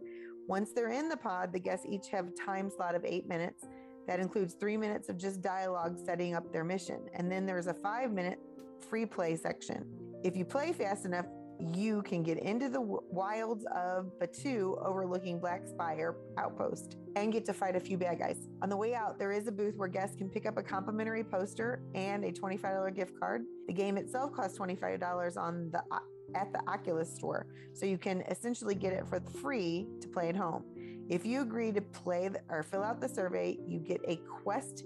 Once 0.48 0.72
they're 0.72 0.90
in 0.90 1.08
the 1.08 1.16
pod, 1.16 1.52
the 1.52 1.60
guests 1.60 1.86
each 1.88 2.08
have 2.08 2.26
a 2.26 2.44
time 2.44 2.68
slot 2.68 2.96
of 2.96 3.04
8 3.04 3.28
minutes. 3.28 3.66
That 4.08 4.18
includes 4.18 4.54
3 4.54 4.76
minutes 4.76 5.08
of 5.08 5.18
just 5.18 5.40
dialogue 5.40 5.96
setting 6.04 6.34
up 6.34 6.52
their 6.52 6.64
mission, 6.64 7.02
and 7.14 7.30
then 7.30 7.46
there's 7.46 7.68
a 7.68 7.74
5-minute 7.74 8.40
free 8.88 9.06
play 9.06 9.36
section. 9.36 9.84
If 10.24 10.36
you 10.36 10.44
play 10.44 10.72
fast 10.72 11.04
enough, 11.04 11.26
you 11.74 12.02
can 12.02 12.22
get 12.22 12.38
into 12.38 12.68
the 12.68 12.80
wilds 12.80 13.64
of 13.74 14.10
Batuu 14.18 14.84
overlooking 14.84 15.38
Black 15.38 15.66
Spire 15.66 16.16
Outpost 16.38 16.96
and 17.16 17.32
get 17.32 17.44
to 17.46 17.52
fight 17.52 17.76
a 17.76 17.80
few 17.80 17.98
bad 17.98 18.18
guys. 18.18 18.48
On 18.62 18.68
the 18.68 18.76
way 18.76 18.94
out, 18.94 19.18
there 19.18 19.32
is 19.32 19.46
a 19.46 19.52
booth 19.52 19.76
where 19.76 19.88
guests 19.88 20.16
can 20.16 20.28
pick 20.28 20.46
up 20.46 20.56
a 20.56 20.62
complimentary 20.62 21.24
poster 21.24 21.82
and 21.94 22.24
a 22.24 22.32
$25 22.32 22.94
gift 22.94 23.18
card. 23.18 23.42
The 23.66 23.72
game 23.72 23.96
itself 23.96 24.32
costs 24.32 24.58
$25 24.58 25.36
on 25.36 25.70
the 25.70 25.82
uh, 25.90 25.98
at 26.36 26.52
the 26.52 26.60
Oculus 26.70 27.12
store, 27.12 27.46
so 27.74 27.86
you 27.86 27.98
can 27.98 28.20
essentially 28.28 28.76
get 28.76 28.92
it 28.92 29.04
for 29.08 29.20
free 29.42 29.86
to 30.00 30.06
play 30.06 30.28
at 30.28 30.36
home. 30.36 30.62
If 31.08 31.26
you 31.26 31.42
agree 31.42 31.72
to 31.72 31.80
play 31.80 32.28
the, 32.28 32.40
or 32.48 32.62
fill 32.62 32.84
out 32.84 33.00
the 33.00 33.08
survey, 33.08 33.58
you 33.66 33.80
get 33.80 34.00
a 34.06 34.14
Quest 34.16 34.84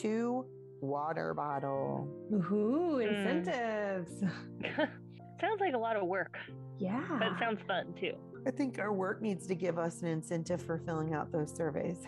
2 0.00 0.46
water 0.80 1.34
bottle. 1.34 2.08
Ooh, 2.32 2.96
hmm. 2.96 3.00
incentives. 3.02 4.24
sounds 5.40 5.60
like 5.60 5.74
a 5.74 5.78
lot 5.78 5.96
of 5.96 6.06
work, 6.06 6.36
Yeah. 6.78 7.04
but 7.18 7.28
it 7.32 7.38
sounds 7.38 7.60
fun 7.66 7.94
too. 7.98 8.14
I 8.46 8.50
think 8.50 8.78
our 8.78 8.92
work 8.92 9.20
needs 9.22 9.46
to 9.48 9.54
give 9.54 9.78
us 9.78 10.02
an 10.02 10.08
incentive 10.08 10.62
for 10.62 10.78
filling 10.78 11.14
out 11.14 11.32
those 11.32 11.54
surveys. 11.54 12.04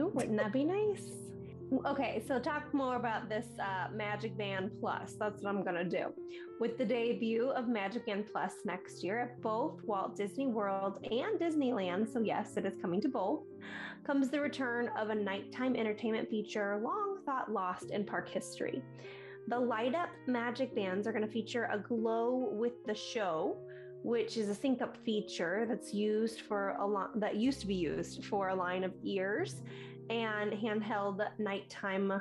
Ooh, 0.00 0.08
wouldn't 0.08 0.36
that 0.38 0.52
be 0.52 0.64
nice? 0.64 1.12
Okay, 1.84 2.22
so 2.28 2.38
talk 2.38 2.72
more 2.72 2.94
about 2.94 3.28
this 3.28 3.46
uh, 3.60 3.88
Magic 3.92 4.36
Band 4.38 4.70
Plus. 4.80 5.16
That's 5.18 5.42
what 5.42 5.50
I'm 5.50 5.64
going 5.64 5.74
to 5.74 5.84
do. 5.84 6.12
With 6.60 6.78
the 6.78 6.84
debut 6.84 7.48
of 7.50 7.66
Magic 7.66 8.06
Band 8.06 8.26
Plus 8.30 8.52
next 8.64 9.02
year 9.02 9.18
at 9.18 9.42
both 9.42 9.82
Walt 9.82 10.14
Disney 10.16 10.46
World 10.46 10.98
and 11.10 11.40
Disneyland, 11.40 12.10
so 12.12 12.20
yes, 12.20 12.56
it 12.56 12.64
is 12.66 12.76
coming 12.80 13.00
to 13.00 13.08
both, 13.08 13.42
comes 14.06 14.30
the 14.30 14.40
return 14.40 14.90
of 14.96 15.10
a 15.10 15.14
nighttime 15.14 15.74
entertainment 15.74 16.30
feature 16.30 16.78
long 16.82 17.18
thought 17.26 17.50
lost 17.50 17.90
in 17.90 18.04
park 18.06 18.28
history. 18.28 18.80
The 19.48 19.58
light 19.58 19.94
up 19.94 20.08
magic 20.26 20.74
bands 20.74 21.06
are 21.06 21.12
going 21.12 21.24
to 21.24 21.30
feature 21.30 21.68
a 21.72 21.78
glow 21.78 22.50
with 22.52 22.84
the 22.84 22.94
show 22.94 23.56
which 24.06 24.36
is 24.36 24.48
a 24.48 24.54
sync 24.54 24.82
up 24.82 24.96
feature 25.04 25.66
that's 25.68 25.92
used 25.92 26.42
for 26.42 26.76
a 26.78 26.86
lot 26.86 27.18
that 27.18 27.34
used 27.34 27.60
to 27.60 27.66
be 27.66 27.74
used 27.74 28.24
for 28.24 28.50
a 28.50 28.54
line 28.54 28.84
of 28.84 28.92
ears 29.02 29.62
and 30.10 30.52
handheld 30.52 31.26
nighttime 31.40 32.12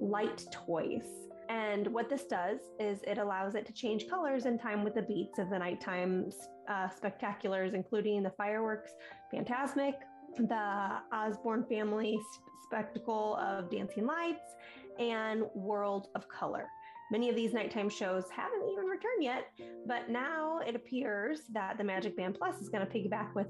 light 0.00 0.44
toys. 0.50 1.06
And 1.48 1.86
what 1.86 2.10
this 2.10 2.24
does 2.24 2.58
is 2.80 2.98
it 3.06 3.18
allows 3.18 3.54
it 3.54 3.64
to 3.66 3.72
change 3.72 4.08
colors 4.08 4.46
in 4.46 4.58
time 4.58 4.82
with 4.82 4.96
the 4.96 5.02
beats 5.02 5.38
of 5.38 5.48
the 5.48 5.58
nighttime 5.60 6.30
uh, 6.68 6.88
spectaculars, 6.88 7.72
including 7.72 8.24
the 8.24 8.30
fireworks, 8.30 8.90
Fantasmic, 9.32 9.94
the 10.36 10.98
Osborne 11.12 11.64
family 11.64 12.18
spectacle 12.64 13.36
of 13.36 13.70
dancing 13.70 14.06
lights, 14.06 14.54
and 14.98 15.44
World 15.54 16.08
of 16.14 16.28
Color. 16.28 16.68
Many 17.10 17.30
of 17.30 17.36
these 17.36 17.54
nighttime 17.54 17.88
shows 17.88 18.24
haven't 18.30 18.68
even 18.70 18.84
returned 18.84 19.22
yet, 19.22 19.46
but 19.86 20.10
now 20.10 20.58
it 20.66 20.76
appears 20.76 21.40
that 21.52 21.78
the 21.78 21.84
Magic 21.84 22.14
Band 22.16 22.36
Plus 22.38 22.60
is 22.60 22.68
going 22.68 22.86
to 22.86 22.92
piggyback 22.92 23.34
with 23.34 23.46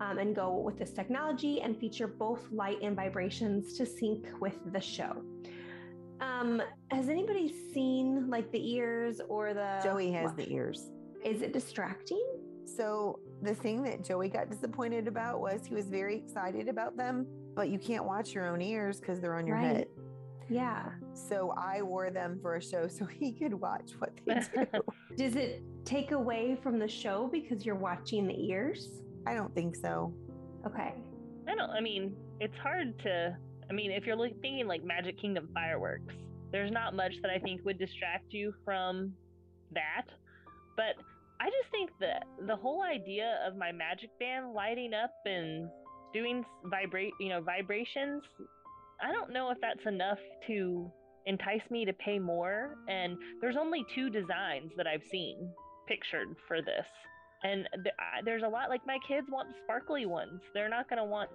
um, 0.00 0.18
and 0.18 0.34
go 0.34 0.58
with 0.58 0.78
this 0.78 0.90
technology 0.90 1.60
and 1.60 1.78
feature 1.78 2.08
both 2.08 2.50
light 2.50 2.78
and 2.82 2.96
vibrations 2.96 3.74
to 3.74 3.86
sync 3.86 4.26
with 4.40 4.56
the 4.72 4.80
show. 4.80 5.22
Um, 6.20 6.60
has 6.90 7.08
anybody 7.08 7.54
seen 7.72 8.28
like 8.28 8.50
the 8.50 8.74
ears 8.74 9.20
or 9.28 9.54
the 9.54 9.80
Joey 9.84 10.10
has 10.12 10.32
the 10.34 10.52
ears. 10.52 10.90
Is 11.24 11.42
it 11.42 11.52
distracting? 11.52 12.24
So 12.64 13.20
the 13.42 13.54
thing 13.54 13.82
that 13.84 14.04
Joey 14.04 14.28
got 14.28 14.50
disappointed 14.50 15.06
about 15.08 15.40
was 15.40 15.64
he 15.66 15.74
was 15.74 15.88
very 15.88 16.16
excited 16.16 16.68
about 16.68 16.96
them, 16.96 17.26
but 17.54 17.68
you 17.68 17.78
can't 17.78 18.04
watch 18.04 18.34
your 18.34 18.46
own 18.46 18.60
ears 18.60 19.00
because 19.00 19.20
they're 19.20 19.36
on 19.36 19.46
your 19.46 19.56
Right. 19.56 19.76
head. 19.76 19.86
Yeah. 20.48 20.90
So 21.12 21.52
I 21.58 21.82
wore 21.82 22.10
them 22.10 22.38
for 22.40 22.56
a 22.56 22.62
show 22.62 22.88
so 22.88 23.04
he 23.04 23.32
could 23.32 23.54
watch 23.54 23.92
what 23.98 24.12
they 24.26 24.34
do. 24.54 24.66
Does 25.16 25.36
it 25.36 25.62
take 25.84 26.10
away 26.12 26.56
from 26.62 26.78
the 26.78 26.88
show 26.88 27.28
because 27.30 27.64
you're 27.66 27.74
watching 27.74 28.26
the 28.26 28.48
ears? 28.50 29.02
I 29.26 29.34
don't 29.34 29.54
think 29.54 29.76
so. 29.76 30.12
Okay. 30.66 30.94
I 31.46 31.54
don't. 31.54 31.70
I 31.70 31.80
mean, 31.80 32.14
it's 32.40 32.56
hard 32.58 32.98
to. 33.00 33.36
I 33.70 33.72
mean, 33.72 33.90
if 33.90 34.06
you're 34.06 34.16
thinking 34.16 34.66
like 34.66 34.82
Magic 34.84 35.18
Kingdom 35.20 35.48
fireworks, 35.52 36.14
there's 36.50 36.70
not 36.70 36.94
much 36.94 37.14
that 37.22 37.30
I 37.30 37.38
think 37.38 37.62
would 37.66 37.78
distract 37.78 38.32
you 38.32 38.54
from 38.64 39.12
that. 39.72 40.06
But 40.76 40.94
I 41.40 41.46
just 41.46 41.70
think 41.70 41.90
that 42.00 42.24
the 42.46 42.56
whole 42.56 42.82
idea 42.82 43.38
of 43.46 43.56
my 43.56 43.70
magic 43.72 44.10
band 44.18 44.52
lighting 44.54 44.92
up 44.94 45.12
and 45.24 45.68
doing 46.12 46.44
vibrate, 46.64 47.12
you 47.20 47.28
know, 47.28 47.40
vibrations. 47.40 48.22
I 49.00 49.12
don't 49.12 49.32
know 49.32 49.50
if 49.50 49.58
that's 49.60 49.86
enough 49.86 50.18
to 50.48 50.90
entice 51.26 51.62
me 51.70 51.84
to 51.84 51.92
pay 51.92 52.18
more. 52.18 52.76
And 52.88 53.16
there's 53.40 53.56
only 53.56 53.84
two 53.94 54.10
designs 54.10 54.72
that 54.76 54.86
I've 54.86 55.04
seen 55.10 55.50
pictured 55.86 56.28
for 56.48 56.60
this. 56.60 56.86
And 57.44 57.68
th- 57.84 57.94
I- 58.00 58.22
there's 58.24 58.42
a 58.42 58.48
lot 58.48 58.68
like 58.68 58.84
my 58.86 58.98
kids 59.06 59.28
want 59.30 59.48
sparkly 59.62 60.06
ones. 60.06 60.40
They're 60.54 60.68
not 60.68 60.88
going 60.90 60.98
to 60.98 61.04
want, 61.04 61.30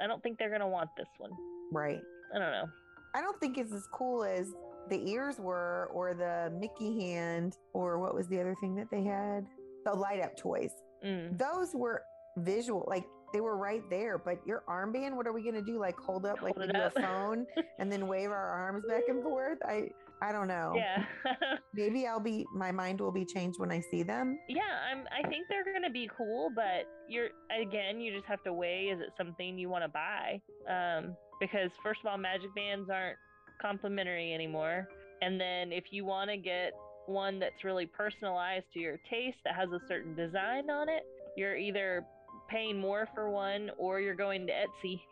I 0.00 0.06
don't 0.06 0.22
think 0.22 0.38
they're 0.38 0.50
going 0.50 0.60
to 0.60 0.68
want 0.68 0.90
this 0.96 1.08
one. 1.18 1.32
Right. 1.72 2.00
I 2.34 2.38
don't 2.38 2.52
know. 2.52 2.68
I 3.14 3.20
don't 3.22 3.40
think 3.40 3.58
it's 3.58 3.72
as 3.72 3.88
cool 3.92 4.22
as 4.22 4.52
the 4.90 5.08
ears 5.10 5.38
were 5.38 5.90
or 5.92 6.14
the 6.14 6.52
Mickey 6.58 7.00
hand 7.00 7.56
or 7.72 7.98
what 7.98 8.14
was 8.14 8.28
the 8.28 8.40
other 8.40 8.54
thing 8.60 8.74
that 8.76 8.90
they 8.90 9.02
had? 9.02 9.46
The 9.84 9.92
light 9.92 10.20
up 10.22 10.36
toys. 10.36 10.72
Mm. 11.04 11.38
Those 11.38 11.74
were 11.74 12.02
visual, 12.38 12.84
like 12.88 13.04
they 13.32 13.40
were 13.40 13.56
right 13.56 13.82
there. 13.90 14.18
But 14.18 14.38
your 14.46 14.62
armband, 14.68 15.14
what 15.16 15.26
are 15.26 15.32
we 15.32 15.42
gonna 15.44 15.62
do? 15.62 15.78
Like 15.78 15.96
hold 15.98 16.26
up 16.26 16.42
like 16.42 16.56
Hold 16.56 16.66
we 16.68 16.72
do 16.72 16.78
up. 16.80 16.96
a 16.96 17.00
phone 17.00 17.46
and 17.78 17.90
then 17.92 18.06
wave 18.06 18.30
our 18.30 18.50
arms 18.50 18.84
back 18.88 19.02
and 19.08 19.22
forth? 19.22 19.58
I 19.64 19.88
I 20.20 20.32
don't 20.32 20.48
know. 20.48 20.74
Yeah. 20.74 21.04
Maybe 21.74 22.06
I'll 22.06 22.18
be 22.20 22.44
my 22.52 22.72
mind 22.72 23.00
will 23.00 23.12
be 23.12 23.24
changed 23.24 23.60
when 23.60 23.70
I 23.70 23.80
see 23.90 24.02
them. 24.02 24.38
yeah, 24.48 24.62
I'm 24.90 25.04
I 25.12 25.26
think 25.28 25.46
they're 25.48 25.62
going 25.64 25.84
to 25.84 25.90
be 25.90 26.10
cool, 26.16 26.50
but 26.54 26.86
you're 27.08 27.28
again, 27.62 28.00
you 28.00 28.12
just 28.12 28.26
have 28.26 28.42
to 28.44 28.52
weigh 28.52 28.86
is 28.92 29.00
it 29.00 29.10
something 29.16 29.56
you 29.58 29.68
want 29.68 29.84
to 29.84 29.88
buy? 29.88 30.40
Um 30.68 31.16
because 31.40 31.70
first 31.84 32.00
of 32.04 32.10
all, 32.10 32.18
magic 32.18 32.52
bands 32.56 32.90
aren't 32.90 33.16
complimentary 33.58 34.32
anymore. 34.32 34.88
And 35.22 35.40
then 35.40 35.72
if 35.72 35.84
you 35.90 36.04
want 36.04 36.30
to 36.30 36.36
get 36.36 36.72
one 37.06 37.38
that's 37.38 37.64
really 37.64 37.86
personalized 37.86 38.66
to 38.74 38.80
your 38.80 38.98
taste 39.10 39.38
that 39.44 39.54
has 39.54 39.70
a 39.70 39.80
certain 39.88 40.14
design 40.14 40.70
on 40.70 40.88
it, 40.88 41.02
you're 41.36 41.56
either 41.56 42.04
paying 42.48 42.78
more 42.78 43.08
for 43.14 43.30
one 43.30 43.70
or 43.78 44.00
you're 44.00 44.14
going 44.14 44.46
to 44.46 44.52
Etsy. 44.52 45.00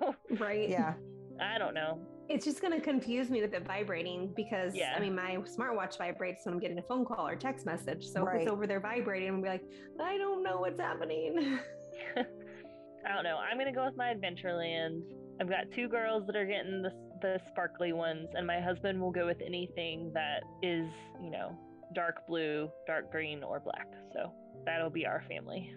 So, 0.00 0.16
Right. 0.40 0.68
Yeah. 0.68 0.94
I 1.40 1.56
don't 1.56 1.74
know. 1.74 2.00
It's 2.28 2.44
just 2.44 2.60
going 2.60 2.72
to 2.72 2.80
confuse 2.80 3.30
me 3.30 3.40
with 3.42 3.54
it 3.54 3.64
vibrating 3.64 4.32
because 4.34 4.74
Yeah. 4.74 4.94
I 4.96 5.00
mean, 5.00 5.14
my 5.14 5.36
smartwatch 5.36 5.98
vibrates 5.98 6.44
when 6.44 6.54
I'm 6.54 6.60
getting 6.60 6.78
a 6.78 6.82
phone 6.82 7.04
call 7.04 7.28
or 7.28 7.36
text 7.36 7.64
message. 7.64 8.04
So 8.06 8.26
if 8.26 8.34
it's 8.40 8.50
over 8.50 8.66
there 8.66 8.80
vibrating, 8.80 9.28
I'm 9.28 9.40
be 9.40 9.48
like, 9.48 9.62
I 10.02 10.18
don't 10.18 10.42
know 10.42 10.58
what's 10.58 10.80
happening. 10.80 11.60
I 12.16 13.14
don't 13.14 13.24
know. 13.24 13.36
I'm 13.36 13.58
gonna 13.58 13.72
go 13.72 13.84
with 13.84 13.96
my 13.96 14.14
Adventureland. 14.14 15.02
I've 15.40 15.48
got 15.48 15.70
two 15.74 15.88
girls 15.88 16.26
that 16.26 16.36
are 16.36 16.46
getting 16.46 16.82
the 16.82 16.90
the 17.22 17.40
sparkly 17.48 17.92
ones, 17.92 18.28
and 18.34 18.46
my 18.46 18.60
husband 18.60 19.00
will 19.00 19.10
go 19.10 19.24
with 19.26 19.40
anything 19.44 20.10
that 20.12 20.42
is, 20.62 20.90
you 21.22 21.30
know, 21.30 21.56
dark 21.94 22.26
blue, 22.26 22.70
dark 22.86 23.10
green, 23.10 23.42
or 23.42 23.60
black. 23.60 23.86
So 24.12 24.32
that'll 24.64 24.90
be 24.90 25.06
our 25.06 25.22
family. 25.28 25.74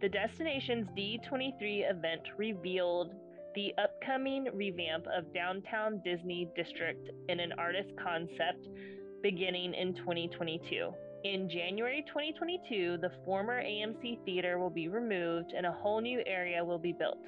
The 0.00 0.08
Destinations 0.08 0.86
D23 0.96 1.90
event 1.90 2.22
revealed 2.36 3.14
the 3.54 3.72
upcoming 3.78 4.48
revamp 4.52 5.06
of 5.16 5.32
downtown 5.32 6.00
Disney 6.04 6.48
District 6.56 7.08
in 7.28 7.40
an 7.40 7.52
artist 7.58 7.90
concept 8.02 8.68
beginning 9.22 9.74
in 9.74 9.94
2022. 9.94 10.92
In 11.24 11.48
January 11.48 12.04
2022, 12.06 12.98
the 13.00 13.10
former 13.24 13.62
AMC 13.62 14.22
Theater 14.24 14.58
will 14.58 14.70
be 14.70 14.88
removed 14.88 15.52
and 15.56 15.64
a 15.64 15.72
whole 15.72 16.00
new 16.00 16.22
area 16.26 16.62
will 16.62 16.78
be 16.78 16.92
built. 16.92 17.24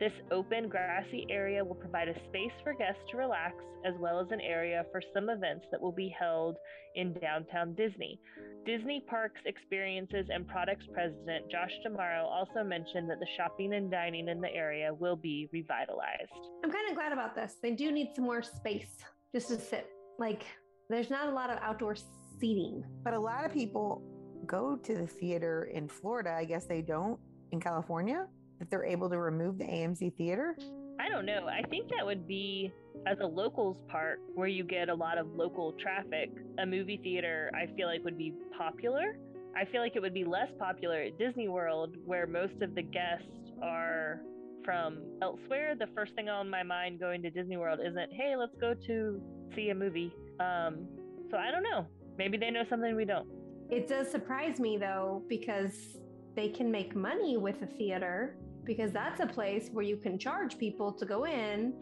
This 0.00 0.12
open, 0.32 0.68
grassy 0.68 1.26
area 1.30 1.64
will 1.64 1.76
provide 1.76 2.08
a 2.08 2.14
space 2.28 2.52
for 2.64 2.74
guests 2.74 3.02
to 3.10 3.16
relax, 3.16 3.54
as 3.86 3.94
well 4.00 4.18
as 4.18 4.26
an 4.32 4.40
area 4.40 4.84
for 4.90 5.00
some 5.14 5.30
events 5.30 5.66
that 5.70 5.80
will 5.80 5.92
be 5.92 6.14
held 6.18 6.56
in 6.96 7.12
downtown 7.14 7.74
Disney. 7.74 8.18
Disney 8.66 9.04
Parks 9.08 9.40
Experiences 9.46 10.26
and 10.30 10.48
Products 10.48 10.86
President 10.92 11.48
Josh 11.50 11.70
D'Amaro 11.84 12.24
also 12.24 12.64
mentioned 12.64 13.08
that 13.08 13.20
the 13.20 13.26
shopping 13.36 13.74
and 13.74 13.90
dining 13.90 14.28
in 14.28 14.40
the 14.40 14.52
area 14.52 14.92
will 14.92 15.16
be 15.16 15.48
revitalized. 15.52 16.32
I'm 16.64 16.72
kind 16.72 16.88
of 16.88 16.96
glad 16.96 17.12
about 17.12 17.36
this. 17.36 17.56
They 17.62 17.72
do 17.72 17.92
need 17.92 18.10
some 18.16 18.24
more 18.24 18.42
space 18.42 18.96
just 19.32 19.48
to 19.48 19.60
sit. 19.60 19.88
Like, 20.18 20.44
there's 20.90 21.10
not 21.10 21.28
a 21.28 21.32
lot 21.32 21.50
of 21.50 21.58
outdoor 21.62 21.94
seating. 22.40 22.84
But 23.04 23.14
a 23.14 23.20
lot 23.20 23.44
of 23.44 23.52
people 23.52 24.02
go 24.46 24.76
to 24.76 24.94
the 24.94 25.06
theater 25.06 25.70
in 25.72 25.88
Florida. 25.88 26.34
I 26.36 26.44
guess 26.44 26.66
they 26.66 26.82
don't 26.82 27.20
in 27.52 27.60
California. 27.60 28.26
That 28.64 28.70
they're 28.70 28.84
able 28.86 29.10
to 29.10 29.18
remove 29.18 29.58
the 29.58 29.64
AMC 29.64 30.16
theater. 30.16 30.56
I 30.98 31.10
don't 31.10 31.26
know. 31.26 31.48
I 31.48 31.60
think 31.68 31.90
that 31.90 32.06
would 32.06 32.26
be 32.26 32.72
as 33.06 33.18
a 33.20 33.26
locals 33.26 33.76
park 33.88 34.20
where 34.34 34.48
you 34.48 34.64
get 34.64 34.88
a 34.88 34.94
lot 34.94 35.18
of 35.18 35.26
local 35.34 35.72
traffic. 35.72 36.30
A 36.58 36.64
movie 36.64 36.98
theater, 37.02 37.50
I 37.54 37.66
feel 37.76 37.88
like 37.88 38.02
would 38.04 38.16
be 38.16 38.32
popular. 38.56 39.18
I 39.54 39.66
feel 39.66 39.82
like 39.82 39.96
it 39.96 40.00
would 40.00 40.14
be 40.14 40.24
less 40.24 40.48
popular 40.58 41.02
at 41.02 41.18
Disney 41.18 41.46
World 41.46 41.94
where 42.06 42.26
most 42.26 42.54
of 42.62 42.74
the 42.74 42.80
guests 42.80 43.28
are 43.62 44.22
from 44.64 45.00
elsewhere. 45.20 45.74
The 45.78 45.88
first 45.94 46.14
thing 46.14 46.30
on 46.30 46.48
my 46.48 46.62
mind 46.62 46.98
going 46.98 47.20
to 47.20 47.30
Disney 47.30 47.58
World 47.58 47.80
isn't, 47.86 48.12
"Hey, 48.14 48.34
let's 48.34 48.56
go 48.58 48.72
to 48.72 49.22
see 49.54 49.68
a 49.68 49.74
movie." 49.74 50.10
Um, 50.40 50.88
so 51.30 51.36
I 51.36 51.50
don't 51.50 51.64
know. 51.64 51.86
Maybe 52.16 52.38
they 52.38 52.50
know 52.50 52.64
something 52.70 52.96
we 52.96 53.04
don't. 53.04 53.28
It 53.68 53.88
does 53.88 54.10
surprise 54.10 54.58
me 54.58 54.78
though, 54.78 55.22
because 55.28 55.98
they 56.34 56.48
can 56.48 56.70
make 56.70 56.96
money 56.96 57.36
with 57.36 57.60
a 57.62 57.66
theater, 57.66 58.36
because 58.64 58.92
that's 58.92 59.20
a 59.20 59.26
place 59.26 59.68
where 59.72 59.84
you 59.84 59.96
can 59.96 60.18
charge 60.18 60.58
people 60.58 60.92
to 60.92 61.04
go 61.06 61.24
in 61.24 61.72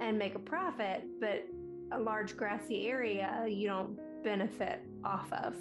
and 0.00 0.18
make 0.18 0.34
a 0.34 0.38
profit, 0.38 1.04
but 1.20 1.44
a 1.92 1.98
large 1.98 2.36
grassy 2.36 2.88
area 2.88 3.44
you 3.48 3.66
don't 3.68 3.98
benefit 4.22 4.80
off 5.04 5.32
of. 5.32 5.54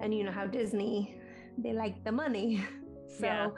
And 0.00 0.14
you 0.14 0.24
know 0.24 0.32
how 0.32 0.46
Disney, 0.46 1.20
they 1.58 1.72
like 1.72 2.02
the 2.04 2.12
money. 2.12 2.64
So, 3.18 3.26
Yeah. 3.26 3.48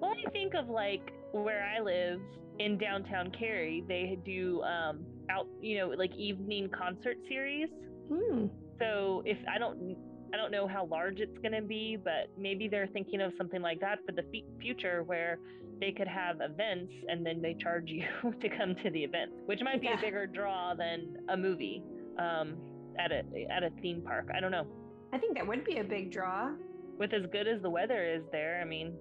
Well, 0.00 0.14
I 0.24 0.30
think 0.30 0.54
of 0.54 0.68
like 0.68 1.12
where 1.32 1.64
I 1.64 1.80
live 1.80 2.20
in 2.60 2.78
downtown 2.78 3.32
Cary, 3.32 3.82
they 3.88 4.16
do 4.24 4.62
um 4.62 5.04
out, 5.28 5.48
you 5.60 5.76
know, 5.78 5.88
like 5.88 6.14
evening 6.14 6.68
concert 6.70 7.16
series. 7.28 7.68
hmm, 8.08 8.46
So 8.78 9.22
if 9.26 9.38
I 9.52 9.58
don't 9.58 9.96
I 10.32 10.36
don't 10.36 10.52
know 10.52 10.68
how 10.68 10.86
large 10.86 11.18
it's 11.18 11.36
going 11.38 11.52
to 11.52 11.62
be, 11.62 11.98
but 12.02 12.30
maybe 12.38 12.68
they're 12.68 12.86
thinking 12.86 13.20
of 13.20 13.32
something 13.36 13.60
like 13.60 13.80
that 13.80 13.98
for 14.06 14.12
the 14.12 14.22
f- 14.22 14.60
future 14.60 15.02
where 15.02 15.38
they 15.82 15.90
could 15.92 16.06
have 16.08 16.36
events 16.40 16.92
and 17.08 17.26
then 17.26 17.42
they 17.42 17.54
charge 17.54 17.88
you 17.90 18.04
to 18.40 18.48
come 18.48 18.74
to 18.84 18.90
the 18.90 19.02
event, 19.02 19.32
which 19.46 19.60
might 19.62 19.80
be 19.80 19.88
Yeah. 19.88 19.98
a 19.98 20.00
bigger 20.00 20.26
draw 20.26 20.74
than 20.74 21.16
a 21.28 21.36
movie 21.36 21.82
um 22.18 22.56
at 22.98 23.10
a 23.10 23.22
at 23.50 23.62
a 23.64 23.70
theme 23.82 24.00
park. 24.02 24.28
I 24.36 24.38
don't 24.40 24.52
know. 24.52 24.66
I 25.12 25.18
think 25.18 25.34
that 25.36 25.46
would 25.46 25.64
be 25.64 25.78
a 25.78 25.84
big 25.84 26.10
draw. 26.12 26.50
With 26.98 27.12
as 27.14 27.22
good 27.32 27.48
as 27.48 27.60
the 27.62 27.70
weather 27.70 28.04
is 28.16 28.22
there, 28.30 28.60
I 28.62 28.64
mean, 28.64 28.94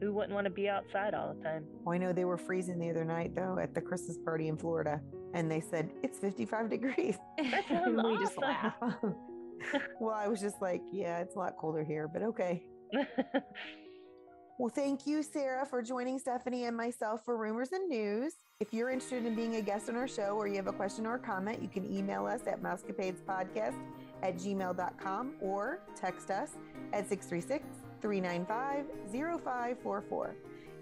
who 0.00 0.12
wouldn't 0.14 0.32
want 0.32 0.44
to 0.44 0.50
be 0.50 0.68
outside 0.68 1.12
all 1.14 1.34
the 1.34 1.42
time? 1.42 1.64
Oh, 1.86 1.92
I 1.92 1.98
know 1.98 2.12
they 2.12 2.24
were 2.26 2.38
freezing 2.38 2.78
the 2.78 2.90
other 2.90 3.04
night 3.04 3.34
though 3.34 3.58
at 3.58 3.74
the 3.74 3.80
Christmas 3.80 4.16
party 4.24 4.46
in 4.48 4.56
Florida, 4.56 5.00
and 5.34 5.50
they 5.50 5.60
said 5.60 5.90
it's 6.04 6.18
55 6.20 6.70
degrees. 6.70 7.16
That 7.50 7.64
sounds 7.68 7.86
and 7.86 7.96
we 7.96 8.16
just 8.18 8.38
awesome. 8.38 9.14
laugh. 9.72 9.82
well, 10.00 10.14
I 10.14 10.28
was 10.28 10.40
just 10.40 10.60
like, 10.62 10.82
yeah, 10.92 11.18
it's 11.20 11.34
a 11.34 11.38
lot 11.38 11.56
colder 11.58 11.82
here, 11.82 12.06
but 12.06 12.22
okay. 12.22 12.62
Well, 14.58 14.68
thank 14.68 15.06
you, 15.06 15.22
Sarah, 15.22 15.64
for 15.64 15.82
joining 15.82 16.18
Stephanie 16.18 16.64
and 16.64 16.76
myself 16.76 17.24
for 17.24 17.36
Rumors 17.36 17.70
and 17.70 17.88
News. 17.88 18.32
If 18.58 18.74
you're 18.74 18.90
interested 18.90 19.24
in 19.24 19.36
being 19.36 19.54
a 19.54 19.62
guest 19.62 19.88
on 19.88 19.94
our 19.94 20.08
show 20.08 20.30
or 20.30 20.48
you 20.48 20.56
have 20.56 20.66
a 20.66 20.72
question 20.72 21.06
or 21.06 21.16
comment, 21.16 21.62
you 21.62 21.68
can 21.68 21.86
email 21.86 22.26
us 22.26 22.40
at 22.48 22.60
mousecapadespodcast 22.60 23.76
at 24.24 24.34
gmail.com 24.36 25.34
or 25.40 25.78
text 25.94 26.32
us 26.32 26.56
at 26.92 27.08
636 27.08 27.64
395 28.02 28.86
0544. 29.12 30.34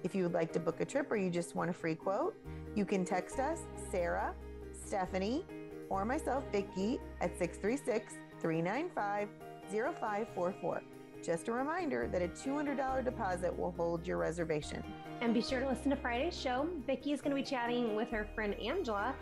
If 0.05 0.15
you 0.15 0.23
would 0.23 0.33
like 0.33 0.55
to 0.55 0.59
book 0.59 0.81
a 0.81 0.87
trip 0.87 1.13
or 1.13 1.17
you 1.17 1.29
just 1.29 1.55
want 1.55 1.69
a 1.69 1.75
free 1.75 1.97
quote, 1.97 2.35
you 2.75 2.87
can 2.87 3.05
text 3.05 3.39
us, 3.39 3.59
Sarah, 3.91 4.33
Stephanie, 4.73 5.45
or 5.91 6.07
myself, 6.07 6.45
Vicki, 6.51 6.99
at 7.21 7.39
636 7.39 8.15
395 8.41 9.29
0544. 9.71 10.81
Just 11.23 11.49
a 11.49 11.53
reminder 11.53 12.09
that 12.13 12.23
a 12.23 12.29
$200 12.29 13.05
deposit 13.05 13.57
will 13.57 13.73
hold 13.73 14.07
your 14.07 14.19
reservation. 14.19 14.83
And 15.21 15.35
be 15.35 15.43
sure 15.43 15.61
to 15.61 15.69
listen 15.69 15.91
to 15.91 15.97
Friday's 15.97 16.39
show. 16.39 16.69
Vicki 16.87 17.13
is 17.13 17.21
going 17.21 17.35
to 17.35 17.43
be 17.43 17.49
chatting 17.49 17.97
with 17.97 18.09
her 18.11 18.27
friend 18.35 18.55
Angela 18.61 19.15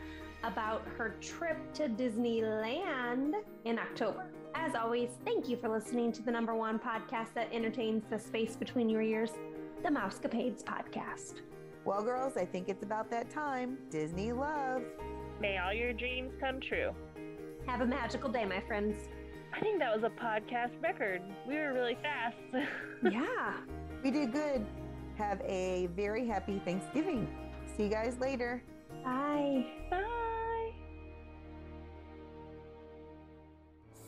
about 0.42 0.86
her 0.98 1.16
trip 1.20 1.56
to 1.74 1.88
Disneyland 1.88 3.34
in 3.64 3.78
October. 3.78 4.26
As 4.54 4.74
always, 4.74 5.10
thank 5.24 5.48
you 5.48 5.56
for 5.56 5.68
listening 5.68 6.12
to 6.12 6.22
the 6.22 6.30
number 6.30 6.54
one 6.54 6.78
podcast 6.78 7.34
that 7.34 7.48
entertains 7.52 8.04
the 8.10 8.18
space 8.18 8.54
between 8.54 8.88
your 8.88 9.02
ears, 9.02 9.30
the 9.82 9.88
Mousecapades 9.88 10.62
Podcast. 10.62 11.40
Well, 11.84 12.02
girls, 12.02 12.36
I 12.36 12.44
think 12.44 12.68
it's 12.68 12.82
about 12.82 13.10
that 13.10 13.30
time. 13.30 13.78
Disney 13.90 14.32
love. 14.32 14.82
May 15.40 15.58
all 15.58 15.72
your 15.72 15.92
dreams 15.92 16.32
come 16.40 16.60
true. 16.60 16.92
Have 17.66 17.80
a 17.80 17.86
magical 17.86 18.30
day, 18.30 18.44
my 18.44 18.60
friends. 18.60 18.96
I 19.54 19.60
think 19.60 19.78
that 19.78 19.94
was 19.94 20.02
a 20.02 20.10
podcast 20.10 20.72
record. 20.82 21.22
We 21.46 21.54
were 21.54 21.72
really 21.72 21.96
fast. 22.02 22.36
yeah. 23.02 23.52
We 24.02 24.10
did 24.10 24.32
good. 24.32 24.66
Have 25.16 25.40
a 25.42 25.86
very 25.94 26.26
happy 26.26 26.60
Thanksgiving. 26.64 27.28
See 27.76 27.84
you 27.84 27.88
guys 27.88 28.18
later. 28.18 28.64
Bye. 29.04 29.64
Bye. 29.90 30.72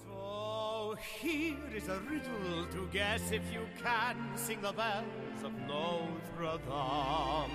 So 0.04 0.96
here 1.20 1.54
is 1.76 1.88
a 1.88 2.00
riddle 2.00 2.66
to 2.72 2.88
guess 2.92 3.30
if 3.30 3.42
you 3.52 3.60
can 3.80 4.16
sing 4.34 4.60
the 4.62 4.72
bells 4.72 5.44
of 5.44 5.52
Notre 5.68 6.58
Dame. 6.66 7.52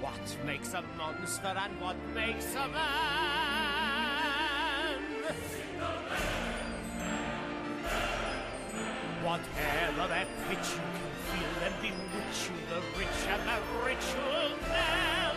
What 0.00 0.36
makes 0.44 0.74
a 0.74 0.82
monster 0.98 1.46
and 1.46 1.80
what 1.80 1.96
makes 2.14 2.52
a 2.54 2.66
man? 2.66 2.82
Whatever 9.22 10.08
that 10.08 10.26
pitch 10.48 10.74
you 10.74 10.82
can 10.98 11.12
feel 11.30 11.54
and 11.64 11.74
bewitch 11.80 12.50
you, 12.50 12.58
the 12.68 12.80
rich 12.98 13.22
and 13.28 13.42
the 13.48 13.86
ritual 13.86 14.58
now. 14.68 15.31